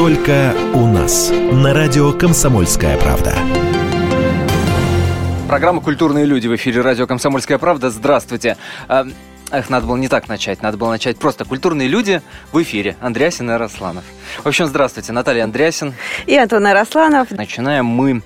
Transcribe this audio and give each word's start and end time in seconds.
Только 0.00 0.54
у 0.72 0.86
нас. 0.86 1.30
На 1.30 1.74
радио 1.74 2.14
«Комсомольская 2.14 2.96
правда». 2.96 3.34
Программа 5.46 5.82
«Культурные 5.82 6.24
люди» 6.24 6.48
в 6.48 6.56
эфире 6.56 6.80
радио 6.80 7.06
«Комсомольская 7.06 7.58
правда». 7.58 7.90
Здравствуйте. 7.90 8.56
А, 8.88 9.06
эх, 9.50 9.68
надо 9.68 9.86
было 9.86 9.96
не 9.98 10.08
так 10.08 10.26
начать. 10.26 10.62
Надо 10.62 10.78
было 10.78 10.88
начать 10.88 11.18
просто 11.18 11.44
«Культурные 11.44 11.86
люди» 11.86 12.22
в 12.50 12.62
эфире. 12.62 12.96
Андреасин 13.02 13.50
и 13.50 13.54
Росланов. 13.56 14.04
В 14.42 14.46
общем, 14.46 14.64
здравствуйте. 14.64 15.12
Наталья 15.12 15.44
Андреасин. 15.44 15.92
И 16.24 16.34
Антон 16.34 16.66
Росланов. 16.66 17.30
Начинаем 17.32 17.84
мы 17.84 18.22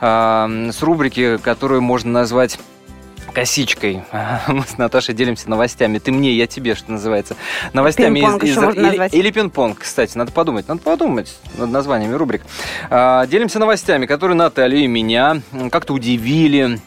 э, 0.00 0.70
с 0.72 0.82
рубрики, 0.82 1.36
которую 1.36 1.82
можно 1.82 2.10
назвать 2.10 2.58
косичкой. 3.38 4.02
Мы 4.48 4.62
с 4.62 4.78
Наташей 4.78 5.14
делимся 5.14 5.48
новостями. 5.48 5.98
Ты 5.98 6.10
мне, 6.10 6.32
я 6.32 6.48
тебе, 6.48 6.74
что 6.74 6.90
называется. 6.90 7.36
Новостями 7.72 8.18
Пинг-понг 8.18 8.42
из, 8.42 8.58
из- 8.58 8.74
или, 8.74 9.16
или 9.16 9.30
пинг-понг, 9.30 9.78
кстати, 9.78 10.18
надо 10.18 10.32
подумать. 10.32 10.66
Надо 10.66 10.80
подумать 10.80 11.38
над 11.56 11.70
названиями 11.70 12.14
рубрик. 12.14 12.42
А, 12.90 13.26
делимся 13.26 13.60
новостями, 13.60 14.06
которые 14.06 14.36
Наталью 14.36 14.80
и 14.80 14.86
меня 14.88 15.40
как-то 15.70 15.92
удивили. 15.94 16.80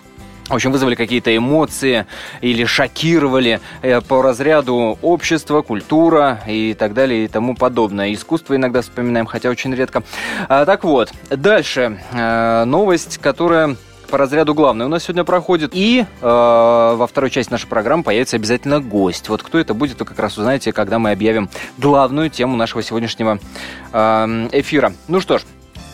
В 0.50 0.56
общем, 0.56 0.74
вызвали 0.74 0.96
какие-то 0.96 1.34
эмоции 1.34 2.06
или 2.42 2.66
шокировали 2.66 3.62
э, 3.82 4.02
по 4.02 4.22
разряду 4.22 5.00
общества, 5.02 5.62
культура 5.62 6.42
и 6.46 6.76
так 6.78 6.94
далее 6.94 7.24
и 7.24 7.28
тому 7.30 7.56
подобное. 7.56 8.14
Искусство 8.14 8.58
иногда 8.58 8.82
вспоминаем, 8.82 9.26
хотя 9.26 9.50
очень 9.50 9.74
редко. 9.74 10.04
А, 10.50 10.66
так 10.66 10.84
вот, 10.84 11.14
дальше 11.30 12.02
э, 12.12 12.66
новость, 12.66 13.20
которая 13.20 13.78
по 14.12 14.18
разряду 14.18 14.54
главной 14.54 14.86
у 14.86 14.90
нас 14.90 15.04
сегодня 15.04 15.24
проходит. 15.24 15.72
И 15.74 16.02
э, 16.02 16.06
во 16.22 17.08
второй 17.08 17.32
части 17.32 17.50
нашей 17.50 17.68
программы 17.68 18.04
появится 18.04 18.36
обязательно 18.36 18.82
гость. 18.82 19.30
Вот 19.30 19.42
кто 19.42 19.58
это 19.58 19.74
будет, 19.74 20.00
вы 20.00 20.06
как 20.06 20.20
раз 20.20 20.38
узнаете, 20.38 20.74
когда 20.74 21.00
мы 21.00 21.12
объявим 21.12 21.50
главную 21.78 22.30
тему 22.30 22.58
нашего 22.58 22.84
сегодняшнего 22.84 23.40
э, 23.94 24.50
эфира. 24.52 24.94
Ну 25.08 25.22
что 25.22 25.40
ж, 25.40 25.44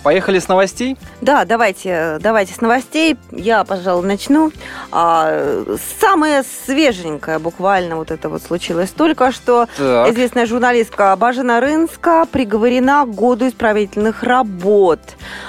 поехали 0.04 0.40
с 0.40 0.48
новостей. 0.48 0.98
Да, 1.22 1.46
давайте, 1.46 2.18
давайте 2.22 2.54
с 2.54 2.62
новостей. 2.62 3.18
Я, 3.32 3.64
пожалуй, 3.64 4.06
начну. 4.08 4.52
А, 4.92 5.64
самое 6.00 6.44
свеженькое 6.66 7.40
буквально 7.40 7.96
вот 7.98 8.12
это 8.12 8.30
вот 8.30 8.42
случилось 8.44 8.90
только 8.92 9.32
что. 9.32 9.68
Так. 9.78 10.10
Известная 10.14 10.46
журналистка 10.46 11.16
Бажена 11.16 11.60
Рынска 11.60 12.26
приговорена 12.32 13.06
к 13.06 13.10
году 13.14 13.48
исправительных 13.48 14.24
работ. 14.24 15.00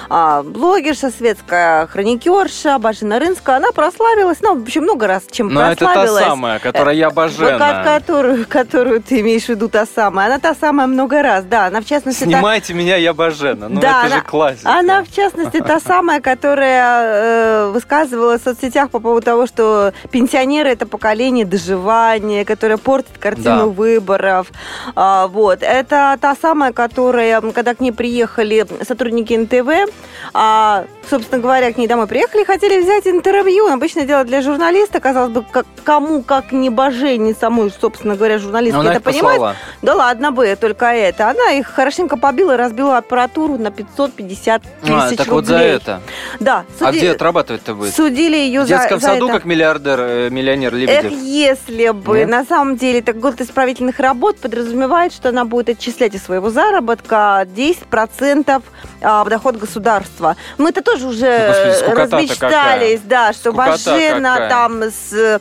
А, 0.09 0.43
блогерша, 0.43 1.11
светская 1.11 1.87
хроникерша 1.87 2.77
Бажена 2.79 3.19
Рынска, 3.19 3.55
она 3.57 3.71
прославилась, 3.71 4.39
ну, 4.41 4.55
в 4.59 4.63
общем, 4.63 4.83
много 4.83 5.07
раз 5.07 5.23
чем 5.31 5.49
Но 5.53 5.61
это 5.71 5.85
та 5.85 5.85
прославилась. 5.93 6.23
самая, 6.23 6.59
которая 6.59 6.95
я 6.95 7.09
Вот 7.09 7.15
ко- 7.15 7.21
божена. 7.21 7.81
Которую, 7.85 8.45
которую 8.47 9.01
ты 9.01 9.19
имеешь 9.21 9.45
в 9.45 9.49
виду, 9.49 9.69
та 9.69 9.85
самая. 9.85 10.27
Она 10.27 10.39
та 10.39 10.55
самая 10.55 10.87
много 10.87 11.21
раз, 11.21 11.45
да. 11.45 11.67
Она, 11.67 11.81
в 11.81 11.85
частности, 11.85 12.23
Снимайте 12.23 12.73
меня, 12.73 12.95
я 12.97 13.13
божена. 13.13 13.69
Ну, 13.69 13.79
Да, 13.79 13.99
это 14.01 14.07
же 14.09 14.13
она- 14.15 14.23
классика. 14.39 14.69
Она, 14.79 15.03
в 15.03 15.11
частности, 15.11 15.59
та 15.61 15.79
самая, 15.79 16.21
которая 16.21 17.03
э, 17.03 17.71
высказывала 17.71 18.37
в 18.37 18.41
соцсетях 18.41 18.89
по 18.89 18.99
поводу 18.99 19.25
того, 19.25 19.45
что 19.47 19.91
пенсионеры– 20.11 20.69
это 20.71 20.85
поколение 20.85 21.45
доживания, 21.45 22.45
которое 22.45 22.77
портит 22.77 23.17
картину 23.19 23.57
Да. 23.57 23.65
выборов. 23.65 24.47
А, 24.95 25.27
вот. 25.27 25.59
Это 25.61 26.17
та 26.21 26.35
самая, 26.41 26.71
которая, 26.71 27.41
когда 27.41 27.73
к 27.75 27.79
ней 27.81 27.91
приехали 27.91 28.65
сотрудники 28.87 29.33
НТВ, 29.33 29.91
а, 30.33 30.85
собственно 31.09 31.41
говоря, 31.41 31.71
к 31.73 31.77
ней 31.77 31.87
домой 31.87 32.07
приехали, 32.07 32.43
хотели 32.43 32.81
взять 32.81 33.07
интервью. 33.07 33.67
Обычное 33.67 34.05
дело 34.05 34.23
для 34.23 34.41
журналиста, 34.41 34.99
казалось 34.99 35.31
бы, 35.31 35.43
как- 35.51 35.65
кому, 35.83 36.21
как 36.23 36.51
не 36.51 36.69
божени 36.69 37.33
самой, 37.39 37.71
собственно 37.81 38.15
говоря, 38.15 38.39
она 38.49 38.61
это 38.93 39.01
послала. 39.01 39.55
Да 39.81 39.95
ладно 39.95 40.31
бы, 40.31 40.55
только 40.55 40.85
это. 40.85 41.29
Она 41.29 41.51
их 41.51 41.67
хорошенько 41.67 42.15
побила 42.17 42.53
и 42.53 42.57
разбила 42.57 42.97
аппаратуру 42.97 43.57
на 43.57 43.71
550 43.71 44.28
тысяч 44.35 44.47
А, 44.47 45.15
так 45.15 45.27
вот 45.27 45.45
за 45.45 45.53
рублей. 45.53 45.71
это. 45.75 46.01
Да, 46.39 46.63
А 46.79 46.85
суди- 46.85 46.97
где 46.99 47.11
отрабатывать-то 47.11 47.73
будет? 47.73 47.95
судили 47.95 48.35
ее 48.37 48.61
В 48.61 48.63
за, 48.63 48.69
детском 48.77 48.99
за 48.99 49.07
саду, 49.07 49.25
это. 49.25 49.33
как 49.35 49.45
миллиардер, 49.45 49.99
э, 49.99 50.29
миллионер 50.29 50.73
Лебедев? 50.75 51.11
если 51.23 51.89
бы. 51.89 52.19
Нет? 52.19 52.29
На 52.29 52.45
самом 52.45 52.77
деле, 52.77 53.01
так 53.01 53.19
год 53.19 53.39
исправительных 53.41 53.99
работ 53.99 54.37
подразумевает, 54.39 55.13
что 55.13 55.29
она 55.29 55.45
будет 55.45 55.69
отчислять 55.69 56.15
из 56.15 56.23
своего 56.23 56.49
заработка 56.49 57.45
10% 57.55 58.61
а, 59.01 59.23
в 59.23 59.29
доход 59.29 59.55
государства. 59.57 60.35
Мы-то 60.57 60.81
тоже 60.81 61.07
уже 61.07 61.73
Ну, 61.87 61.95
размечтались, 61.95 63.01
да, 63.05 63.33
что 63.33 63.51
Скукота 63.51 63.71
Бажена 63.71 64.33
какая. 64.33 64.49
там 64.49 64.83
с 64.83 65.13
э, 65.13 65.39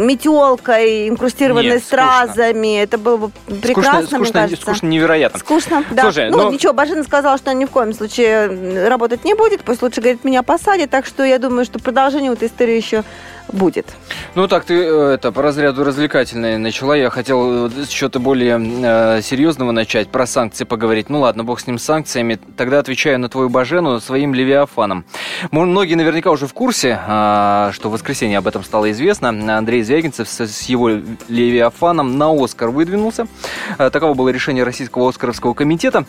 метелкой, 0.00 1.08
инкрустированной 1.08 1.70
Нет, 1.70 1.82
скучно. 1.84 2.04
стразами. 2.24 2.80
Это 2.82 2.98
было 2.98 3.16
бы 3.16 3.30
прекрасно, 3.62 4.02
скучно, 4.02 4.18
мне 4.18 4.26
скучно, 4.26 4.40
кажется. 4.42 4.62
скучно 4.62 4.86
невероятно. 4.88 5.38
Скучно, 5.38 5.84
да. 5.90 6.02
Слушай, 6.02 6.30
ну, 6.30 6.38
ну- 6.38 6.50
ничего, 6.52 6.72
Бажена 6.72 7.02
сказала, 7.04 7.38
что 7.38 7.50
она 7.50 7.60
ни 7.60 7.64
в 7.64 7.70
коем 7.70 7.92
случае 7.92 8.25
м, 8.26 8.88
работать 8.88 9.24
не 9.24 9.34
будет. 9.34 9.62
Пусть 9.62 9.82
лучше, 9.82 10.00
говорит, 10.00 10.24
меня 10.24 10.42
посадят. 10.42 10.90
Так 10.90 11.06
что 11.06 11.24
я 11.24 11.38
думаю, 11.38 11.64
что 11.64 11.78
продолжение 11.78 12.32
этой 12.32 12.48
истории 12.48 12.76
еще 12.76 13.04
будет. 13.48 13.86
Ну 14.34 14.48
так, 14.48 14.64
ты 14.64 14.74
э, 14.74 15.14
это 15.14 15.32
по 15.32 15.42
разряду 15.42 15.84
развлекательной 15.84 16.58
начала. 16.58 16.96
Я 16.96 17.10
хотел 17.10 17.66
э, 17.66 17.70
с 17.84 17.88
чего-то 17.88 18.18
более 18.18 18.60
э, 18.60 19.22
серьезного 19.22 19.70
начать, 19.72 20.08
про 20.08 20.26
санкции 20.26 20.64
поговорить. 20.64 21.08
Ну 21.08 21.20
ладно, 21.20 21.44
бог 21.44 21.60
с 21.60 21.66
ним 21.66 21.78
с 21.78 21.84
санкциями. 21.84 22.38
Тогда 22.56 22.78
отвечаю 22.80 23.18
на 23.18 23.28
твою 23.28 23.48
бажену 23.48 24.00
своим 24.00 24.34
левиафаном. 24.34 25.04
Многие 25.50 25.94
наверняка 25.94 26.30
уже 26.30 26.46
в 26.46 26.54
курсе, 26.54 26.98
а, 27.06 27.70
что 27.72 27.88
в 27.88 27.92
воскресенье 27.92 28.38
об 28.38 28.46
этом 28.46 28.64
стало 28.64 28.90
известно. 28.90 29.28
Андрей 29.56 29.82
Звягинцев 29.82 30.28
с, 30.28 30.40
с 30.40 30.62
его 30.62 30.88
левиафаном 31.28 32.18
на 32.18 32.32
Оскар 32.32 32.70
выдвинулся. 32.70 33.26
А, 33.78 33.90
Таково 33.90 34.14
было 34.14 34.28
решение 34.28 34.64
Российского 34.64 35.08
Оскаровского 35.08 35.54
комитета. 35.54 36.04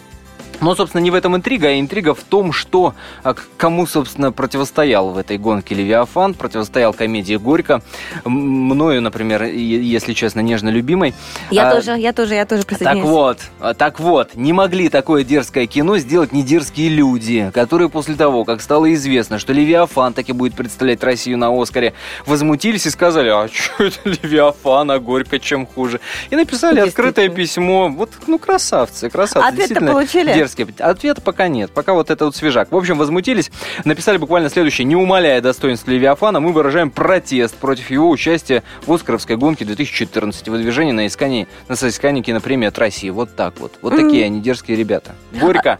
Но, 0.59 0.75
собственно, 0.75 1.01
не 1.01 1.11
в 1.11 1.15
этом 1.15 1.35
интрига, 1.35 1.67
а 1.67 1.79
интрига 1.79 2.13
в 2.15 2.23
том, 2.23 2.51
что 2.51 2.93
а, 3.23 3.35
кому, 3.57 3.85
собственно, 3.85 4.31
противостоял 4.31 5.09
в 5.09 5.17
этой 5.17 5.37
гонке 5.37 5.75
Левиафан, 5.75 6.33
противостоял 6.33 6.93
комедии 6.93 7.35
«Горько», 7.35 7.81
мною, 8.25 9.01
например, 9.01 9.43
если 9.43 10.13
честно, 10.13 10.39
нежно 10.41 10.69
любимой. 10.69 11.13
Я 11.51 11.69
А, 11.69 11.75
тоже, 11.75 11.91
я 11.97 12.13
тоже, 12.13 12.35
я 12.35 12.45
тоже 12.45 12.63
Так 12.63 12.69
присоединяюсь. 12.69 13.07
вот, 13.07 13.39
а, 13.59 13.73
так 13.73 13.99
вот, 13.99 14.35
не 14.35 14.53
могли 14.53 14.89
такое 14.89 15.23
дерзкое 15.23 15.67
кино 15.67 15.97
сделать 15.97 16.31
недерзкие 16.31 16.89
люди, 16.89 17.51
которые 17.53 17.89
после 17.89 18.15
того, 18.15 18.43
как 18.43 18.61
стало 18.61 18.93
известно, 18.93 19.39
что 19.39 19.53
Левиафан 19.53 20.13
таки 20.13 20.31
будет 20.31 20.55
представлять 20.55 21.03
Россию 21.03 21.37
на 21.37 21.49
Оскаре, 21.49 21.93
возмутились 22.25 22.85
и 22.85 22.89
сказали, 22.89 23.29
а 23.29 23.47
что 23.47 23.83
это 23.83 23.99
Левиафан, 24.05 24.91
а 24.91 24.99
Горько 24.99 25.39
чем 25.39 25.65
хуже? 25.65 25.99
И 26.29 26.35
написали 26.35 26.79
открытое 26.79 27.29
письмо. 27.29 27.89
Вот, 27.89 28.11
ну, 28.27 28.39
красавцы, 28.39 29.09
красавцы. 29.09 29.47
Ответ-то 29.47 29.85
получили? 29.85 30.46
Дерзкие. 30.47 30.67
Ответа 30.79 31.21
пока 31.21 31.47
нет. 31.47 31.71
Пока 31.71 31.93
вот 31.93 32.09
это 32.09 32.25
вот 32.25 32.35
свежак. 32.35 32.71
В 32.71 32.77
общем, 32.77 32.97
возмутились. 32.97 33.51
Написали 33.85 34.17
буквально 34.17 34.49
следующее. 34.49 34.85
Не 34.85 34.95
умаляя 34.95 35.41
достоинств 35.41 35.87
Левиафана, 35.87 36.39
мы 36.39 36.53
выражаем 36.53 36.89
протест 36.89 37.55
против 37.55 37.89
его 37.89 38.09
участия 38.09 38.63
в 38.85 38.93
Оскаровской 38.93 39.35
гонке 39.35 39.65
2014 39.65 40.47
выдвижения 40.49 40.93
на 40.93 41.07
искании, 41.07 41.47
на 41.67 41.75
соискании 41.75 42.21
кинопремии 42.21 42.67
от 42.67 42.77
России. 42.77 43.09
Вот 43.09 43.35
так 43.35 43.59
вот. 43.59 43.73
Вот 43.81 43.95
такие 43.95 44.25
они 44.25 44.41
дерзкие 44.41 44.77
ребята. 44.77 45.15
Горько. 45.33 45.79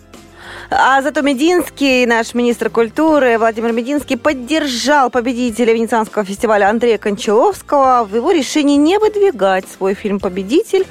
А 0.69 1.01
зато 1.01 1.21
Мединский, 1.21 2.05
наш 2.05 2.33
министр 2.33 2.69
культуры 2.69 3.37
Владимир 3.37 3.71
Мединский, 3.71 4.17
поддержал 4.17 5.09
победителя 5.09 5.73
Венецианского 5.73 6.25
фестиваля 6.25 6.69
Андрея 6.69 6.97
Кончаловского 6.97 8.03
в 8.03 8.13
его 8.13 8.31
решении 8.31 8.75
не 8.75 8.99
выдвигать 8.99 9.65
свой 9.69 9.93
фильм 9.93 10.19
«Победитель» 10.19 10.85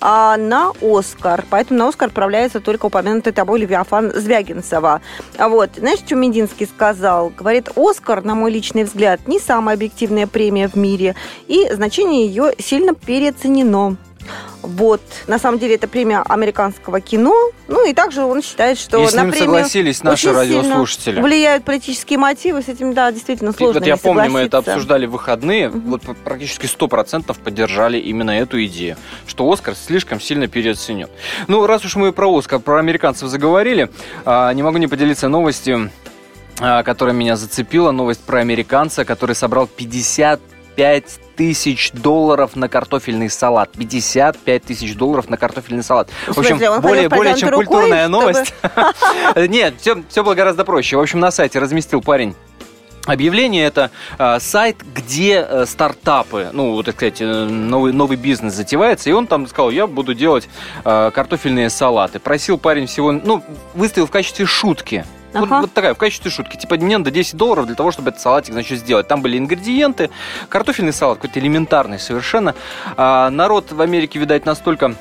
а, 0.00 0.36
на 0.36 0.72
«Оскар». 0.82 1.44
Поэтому 1.48 1.78
на 1.78 1.88
«Оскар» 1.88 2.08
отправляется 2.08 2.58
только 2.58 2.86
упомянутый 2.86 3.32
тобой 3.32 3.60
Левиафан 3.60 4.10
Звягинцева. 4.12 5.00
А 5.38 5.48
вот, 5.48 5.70
знаешь, 5.76 6.00
что 6.00 6.16
Мединский 6.16 6.66
сказал? 6.66 7.28
Говорит, 7.28 7.68
«Оскар, 7.76 8.24
на 8.24 8.34
мой 8.34 8.50
личный 8.50 8.82
взгляд, 8.82 9.28
не 9.28 9.38
самая 9.38 9.76
объективная 9.76 10.26
премия 10.26 10.66
в 10.66 10.74
мире, 10.74 11.14
и 11.46 11.70
значение 11.72 12.26
ее 12.26 12.52
сильно 12.58 12.94
переоценено». 12.94 13.96
Вот. 14.76 15.00
На 15.26 15.38
самом 15.38 15.58
деле 15.58 15.74
это 15.74 15.88
премия 15.88 16.22
американского 16.26 17.00
кино. 17.00 17.34
Ну 17.68 17.88
и 17.88 17.92
также 17.94 18.22
он 18.22 18.42
считает, 18.42 18.78
что 18.78 19.02
И 19.02 19.06
с 19.06 19.14
на 19.14 19.22
ним 19.22 19.30
премию 19.30 19.48
согласились 19.54 20.02
наши 20.02 20.32
радиослушатели. 20.32 21.20
влияют 21.20 21.64
политические 21.64 22.18
мотивы. 22.18 22.62
С 22.62 22.68
этим, 22.68 22.94
да, 22.94 23.10
действительно 23.12 23.50
И 23.50 23.54
сложно 23.54 23.80
вот 23.80 23.86
я 23.86 23.96
помню, 23.96 24.30
мы 24.30 24.40
это 24.40 24.58
обсуждали 24.58 25.06
в 25.06 25.12
выходные, 25.12 25.68
вот 25.68 26.02
п- 26.02 26.14
практически 26.14 26.66
100% 26.66 27.36
поддержали 27.42 27.98
именно 27.98 28.30
эту 28.30 28.64
идею, 28.64 28.96
что 29.26 29.50
Оскар 29.50 29.74
слишком 29.74 30.20
сильно 30.20 30.46
переоценен. 30.48 31.08
Ну, 31.48 31.66
раз 31.66 31.84
уж 31.84 31.96
мы 31.96 32.12
про 32.12 32.36
Оскар, 32.36 32.58
про 32.60 32.78
американцев 32.78 33.28
заговорили, 33.28 33.90
а, 34.24 34.52
не 34.52 34.62
могу 34.62 34.78
не 34.78 34.86
поделиться 34.86 35.28
новостью, 35.28 35.90
а, 36.60 36.82
которая 36.82 37.14
меня 37.14 37.36
зацепила, 37.36 37.90
новость 37.90 38.20
про 38.20 38.38
американца, 38.40 39.04
который 39.04 39.34
собрал 39.34 39.66
55 40.76 41.20
тысяч 41.36 41.92
долларов 41.92 42.56
на 42.56 42.68
картофельный 42.68 43.30
салат. 43.30 43.70
55 43.72 44.62
тысяч 44.62 44.94
долларов 44.94 45.28
на 45.28 45.36
картофельный 45.36 45.82
салат. 45.82 46.10
В 46.26 46.38
общем, 46.38 46.58
смысле, 46.58 46.80
более, 46.80 47.08
более 47.08 47.36
чем 47.36 47.50
рукой, 47.50 47.66
культурная 47.66 48.08
чтобы- 48.08 48.24
новость. 48.24 48.54
Нет, 49.36 49.74
все, 49.80 50.02
все 50.08 50.22
было 50.22 50.34
гораздо 50.34 50.64
проще. 50.64 50.96
В 50.96 51.00
общем, 51.00 51.20
на 51.20 51.30
сайте 51.30 51.58
разместил 51.58 52.00
парень 52.02 52.34
Объявление 53.06 53.64
это 53.64 53.90
э, 54.18 54.38
сайт, 54.40 54.76
где 54.94 55.46
э, 55.48 55.64
стартапы, 55.66 56.50
ну, 56.52 56.72
вот, 56.72 56.84
так 56.84 56.96
сказать, 56.96 57.20
э, 57.20 57.24
новый, 57.24 57.94
новый 57.94 58.18
бизнес 58.18 58.52
затевается, 58.52 59.08
и 59.08 59.12
он 59.12 59.26
там 59.26 59.46
сказал, 59.46 59.70
я 59.70 59.86
буду 59.86 60.12
делать 60.12 60.48
э, 60.84 61.10
картофельные 61.12 61.70
салаты. 61.70 62.18
Просил 62.18 62.58
парень 62.58 62.86
всего, 62.86 63.10
ну, 63.12 63.42
выставил 63.74 64.06
в 64.06 64.10
качестве 64.10 64.44
шутки. 64.44 65.06
Вот, 65.32 65.44
Ага. 65.44 65.60
вот 65.62 65.72
такая, 65.72 65.94
в 65.94 65.98
качестве 65.98 66.30
шутки. 66.30 66.56
Типа, 66.56 66.74
мне 66.76 66.98
надо 66.98 67.10
10 67.10 67.36
долларов 67.36 67.66
для 67.66 67.76
того, 67.76 67.90
чтобы 67.92 68.10
этот 68.10 68.20
салатик, 68.20 68.52
значит, 68.52 68.78
сделать. 68.80 69.06
Там 69.08 69.22
были 69.22 69.38
ингредиенты, 69.38 70.10
картофельный 70.48 70.92
салат, 70.92 71.18
какой-то 71.18 71.38
элементарный 71.38 71.98
совершенно. 71.98 72.54
А, 72.96 73.30
народ 73.30 73.70
в 73.72 73.80
Америке, 73.80 74.18
видать, 74.18 74.44
настолько 74.46 74.94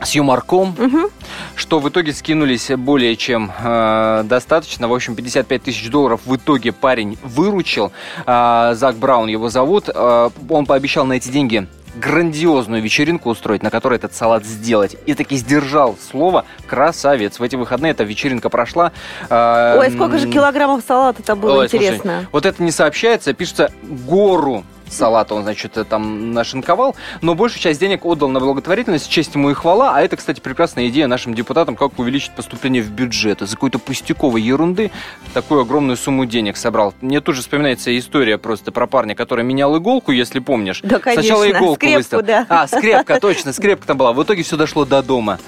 с 0.00 0.12
юморком, 0.14 0.76
Мгм. 0.78 1.08
что 1.56 1.80
в 1.80 1.88
итоге 1.88 2.12
скинулись 2.12 2.70
более 2.76 3.16
чем 3.16 3.50
э, 3.62 4.22
достаточно. 4.26 4.86
В 4.86 4.94
общем, 4.94 5.16
55 5.16 5.64
тысяч 5.64 5.90
долларов 5.90 6.20
в 6.24 6.36
итоге 6.36 6.70
парень 6.70 7.18
выручил. 7.24 7.90
А, 8.24 8.74
Зак 8.74 8.94
Браун 8.94 9.26
его 9.28 9.48
зовут. 9.48 9.88
А, 9.92 10.30
он 10.48 10.66
пообещал 10.66 11.04
на 11.04 11.14
эти 11.14 11.28
деньги 11.30 11.66
грандиозную 11.98 12.82
вечеринку 12.82 13.30
устроить, 13.30 13.62
на 13.62 13.70
которой 13.70 13.94
этот 13.94 14.14
салат 14.14 14.44
сделать. 14.44 14.96
И 15.06 15.14
таки 15.14 15.36
сдержал 15.36 15.96
слово 16.10 16.44
красавец. 16.66 17.38
В 17.38 17.42
эти 17.42 17.56
выходные 17.56 17.92
эта 17.92 18.04
вечеринка 18.04 18.48
прошла. 18.48 18.92
А, 19.28 19.78
Ой, 19.78 19.90
сколько 19.90 20.18
же 20.18 20.30
килограммов 20.30 20.82
салата-то 20.86 21.36
было, 21.36 21.60
Ой, 21.60 21.68
слушай, 21.68 21.86
интересно. 21.86 22.28
вот 22.32 22.46
это 22.46 22.62
не 22.62 22.70
сообщается, 22.70 23.32
пишется 23.32 23.72
гору 23.82 24.64
салата 24.90 25.34
он, 25.34 25.42
значит, 25.42 25.76
там 25.88 26.32
нашинковал, 26.32 26.96
но 27.22 27.34
большую 27.34 27.60
часть 27.62 27.80
денег 27.80 28.04
отдал 28.04 28.28
на 28.28 28.40
благотворительность, 28.40 29.08
честь 29.08 29.34
ему 29.34 29.50
и 29.50 29.54
хвала, 29.54 29.94
а 29.94 30.02
это, 30.02 30.16
кстати, 30.16 30.40
прекрасная 30.40 30.88
идея 30.88 31.06
нашим 31.06 31.34
депутатам, 31.34 31.76
как 31.76 31.98
увеличить 31.98 32.32
поступление 32.32 32.82
в 32.82 32.90
бюджет. 32.90 33.42
Из-за 33.42 33.54
какой-то 33.56 33.78
пустяковой 33.78 34.42
ерунды 34.42 34.90
такую 35.34 35.62
огромную 35.62 35.96
сумму 35.96 36.24
денег 36.26 36.56
собрал. 36.56 36.94
Мне 37.00 37.20
тоже 37.20 37.42
вспоминается 37.42 37.96
история 37.98 38.38
просто 38.38 38.72
про 38.72 38.86
парня, 38.86 39.14
который 39.14 39.44
менял 39.44 39.76
иголку, 39.76 40.12
если 40.12 40.38
помнишь. 40.38 40.80
Да, 40.82 40.98
конечно, 40.98 41.22
Сначала 41.22 41.50
иголку 41.50 41.74
скрепку, 41.76 41.96
выставил. 41.98 42.22
да. 42.22 42.46
А, 42.48 42.66
скрепка, 42.66 43.20
точно, 43.20 43.52
скрепка 43.52 43.86
там 43.86 43.96
была. 43.98 44.12
В 44.12 44.22
итоге 44.22 44.42
все 44.42 44.56
дошло 44.56 44.84
до 44.84 45.02
дома. 45.02 45.38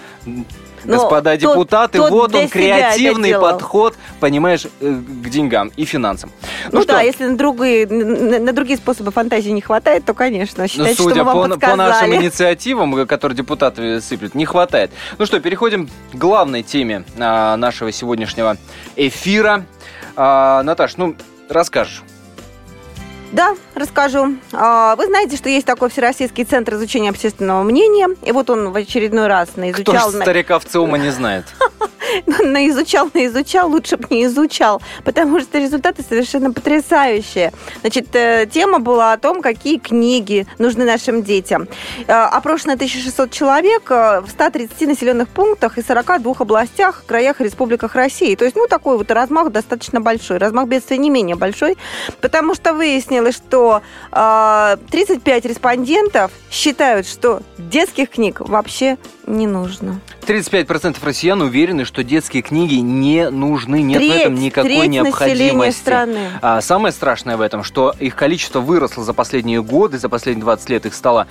Но 0.85 0.97
Господа 0.97 1.33
тот- 1.33 1.41
депутаты, 1.41 1.99
тот 1.99 2.11
вот 2.11 2.35
он, 2.35 2.49
креативный 2.49 3.35
подход, 3.35 3.97
понимаешь, 4.19 4.67
э, 4.81 4.91
к 4.91 5.29
деньгам 5.29 5.73
и 5.77 5.85
финансам. 5.85 6.31
Ну, 6.73 6.83
что, 6.83 6.93
да, 6.93 7.01
если 7.03 7.27
на 7.27 7.37
другие, 7.37 7.87
на, 7.87 8.53
другие 8.53 8.77
способы 8.77 9.11
фантазии 9.11 9.51
не 9.51 9.61
хватает, 9.61 10.05
то, 10.05 10.15
конечно, 10.15 10.65
ну, 10.65 10.69
считайте, 10.69 10.95
что 10.95 11.03
судя 11.05 11.25
мы 11.25 11.35
вам 11.35 11.51
по, 11.51 11.59
по 11.59 11.77
нашим 11.77 12.01
подсказали. 12.01 12.17
инициативам, 12.23 12.97
э, 12.97 13.07
которые 13.07 13.37
депутаты 13.37 14.01
сыплют, 14.01 14.35
не 14.35 14.45
хватает. 14.45 14.91
Ну 15.19 15.27
что, 15.27 15.41
переходим 15.41 15.89
к 16.13 16.15
главной 16.15 16.63
теме 16.63 17.05
а, 17.19 17.57
нашего 17.57 17.93
сегодняшнего 17.93 18.57
эфира. 18.97 19.65
А, 20.17 20.63
Наташ, 20.63 20.97
ну, 20.97 21.17
расскажешь. 21.49 22.03
Да, 23.33 23.55
расскажу. 23.75 24.35
А, 24.53 24.97
Вы 24.97 25.07
знаете, 25.07 25.37
что 25.37 25.49
есть 25.49 25.67
такой 25.67 25.89
Всероссийский 25.89 26.45
центр 26.45 26.75
изучения 26.75 27.11
общественного 27.11 27.63
мнения, 27.63 28.09
и 28.25 28.33
вот 28.33 28.51
он 28.51 28.71
в 28.71 28.77
очередной 28.77 29.29
раз 29.29 29.51
Кто 29.51 29.61
наизучал... 29.61 30.11
же 30.11 30.21
старика 30.21 30.59
в 30.59 30.65
ЦИОМа 30.65 30.99
не 30.99 31.11
знает? 31.11 31.45
наизучал, 32.45 33.11
наизучал, 33.15 33.71
лучше 33.71 33.97
бы 33.97 34.07
не 34.11 34.25
изучал, 34.25 34.81
потому 35.05 35.41
что 35.41 35.59
результаты 35.59 36.03
совершенно 36.03 36.53
потрясающие. 36.53 37.53
Значит, 37.81 38.15
э, 38.15 38.47
тема 38.53 38.79
была 38.79 39.13
о 39.13 39.19
том, 39.19 39.43
какие 39.43 39.79
книги 39.79 40.47
нужны 40.59 40.85
нашим 40.85 41.23
детям. 41.23 41.69
Э, 42.07 42.13
Опрошено 42.13 42.75
1600 42.75 43.31
человек 43.31 43.91
э, 43.91 44.21
в 44.21 44.31
130 44.31 44.81
населенных 44.89 45.29
пунктах 45.29 45.79
и 45.79 45.83
42 45.83 46.35
областях, 46.39 47.05
краях 47.07 47.41
и 47.41 47.45
республиках 47.45 47.95
России. 47.95 48.35
То 48.35 48.45
есть, 48.45 48.57
ну, 48.57 48.67
такой 48.67 48.97
вот 48.97 49.11
размах 49.11 49.51
достаточно 49.51 50.01
большой. 50.01 50.39
Размах 50.39 50.69
бедствия 50.69 50.99
не 50.99 51.11
менее 51.11 51.37
большой, 51.37 51.77
потому 52.21 52.55
что 52.55 52.73
выяснилось, 52.75 53.37
что 53.37 53.83
э, 54.13 54.77
35 54.91 55.45
респондентов 55.45 56.31
считают, 56.51 57.07
что 57.07 57.43
детских 57.59 58.11
книг 58.11 58.41
вообще 58.41 58.99
не 59.31 59.47
нужно. 59.47 60.01
35% 60.27 60.97
россиян 61.03 61.41
уверены, 61.41 61.85
что 61.85 62.03
детские 62.05 62.43
книги 62.43 62.75
не 62.77 63.31
нужны, 63.31 63.83
нет 63.83 64.01
в 64.01 64.05
этом 64.05 64.35
Треть- 64.35 64.45
никакой 64.45 64.71
треть 64.71 64.91
необходимости. 64.91 65.81
страны. 65.81 66.19
А 66.43 66.61
самое 66.61 66.93
страшное 66.93 67.37
в 67.37 67.41
этом, 67.41 67.63
что 67.65 67.95
их 67.99 68.15
количество 68.17 68.61
выросло 68.61 69.03
за 69.05 69.13
последние 69.15 69.63
годы, 69.63 69.99
за 69.99 70.09
последние 70.09 70.45
20 70.45 70.69
лет 70.71 70.87
их 70.87 70.95
стало, 70.95 71.27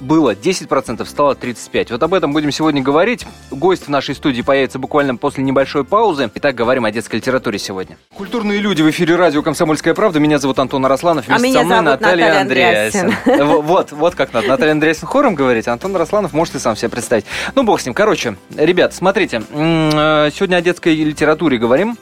было 0.00 0.34
10%, 0.34 1.08
стало 1.08 1.34
35%. 1.34 1.92
Вот 1.92 2.02
об 2.02 2.14
этом 2.14 2.32
будем 2.32 2.50
сегодня 2.50 2.82
говорить. 2.82 3.26
Гость 3.50 3.84
в 3.86 3.88
нашей 3.88 4.14
студии 4.14 4.42
появится 4.42 4.78
буквально 4.78 5.16
после 5.16 5.44
небольшой 5.44 5.84
паузы. 5.84 6.30
Итак, 6.34 6.54
говорим 6.54 6.84
о 6.84 6.90
детской 6.90 7.16
литературе 7.16 7.58
сегодня. 7.58 7.96
Культурные 8.14 8.58
люди 8.60 8.82
в 8.82 8.90
эфире 8.90 9.16
радио 9.16 9.42
«Комсомольская 9.42 9.94
правда». 9.94 10.20
Меня 10.20 10.38
зовут 10.38 10.58
Антон 10.58 10.84
Арасланов. 10.84 11.24
А 11.28 11.38
Вместе 11.38 11.48
меня 11.48 11.60
со 11.60 11.64
мной 11.66 11.76
зовут 11.78 12.00
Наталья, 12.00 12.26
Наталья 12.26 12.40
Андреасин. 12.42 13.12
Вот, 13.62 13.92
вот 13.92 14.14
как 14.14 14.32
надо. 14.32 14.48
Наталья 14.48 14.72
Андреасин 14.72 15.06
хором 15.06 15.34
говорить, 15.34 15.68
а 15.68 15.72
Антон 15.72 15.94
Арасланов 15.96 16.32
может 16.32 16.54
и 16.54 16.58
сам 16.58 16.76
себе 16.76 16.88
представить. 16.88 17.24
Ну, 17.54 17.62
бог 17.62 17.80
с 17.80 17.84
ним. 17.86 17.94
Короче, 17.94 18.36
ребят, 18.56 18.94
смотрите. 18.94 19.42
э, 19.52 20.30
Сегодня 20.34 20.56
о 20.56 20.60
детской 20.62 20.94
литературе 20.94 21.58
говорим. 21.58 21.96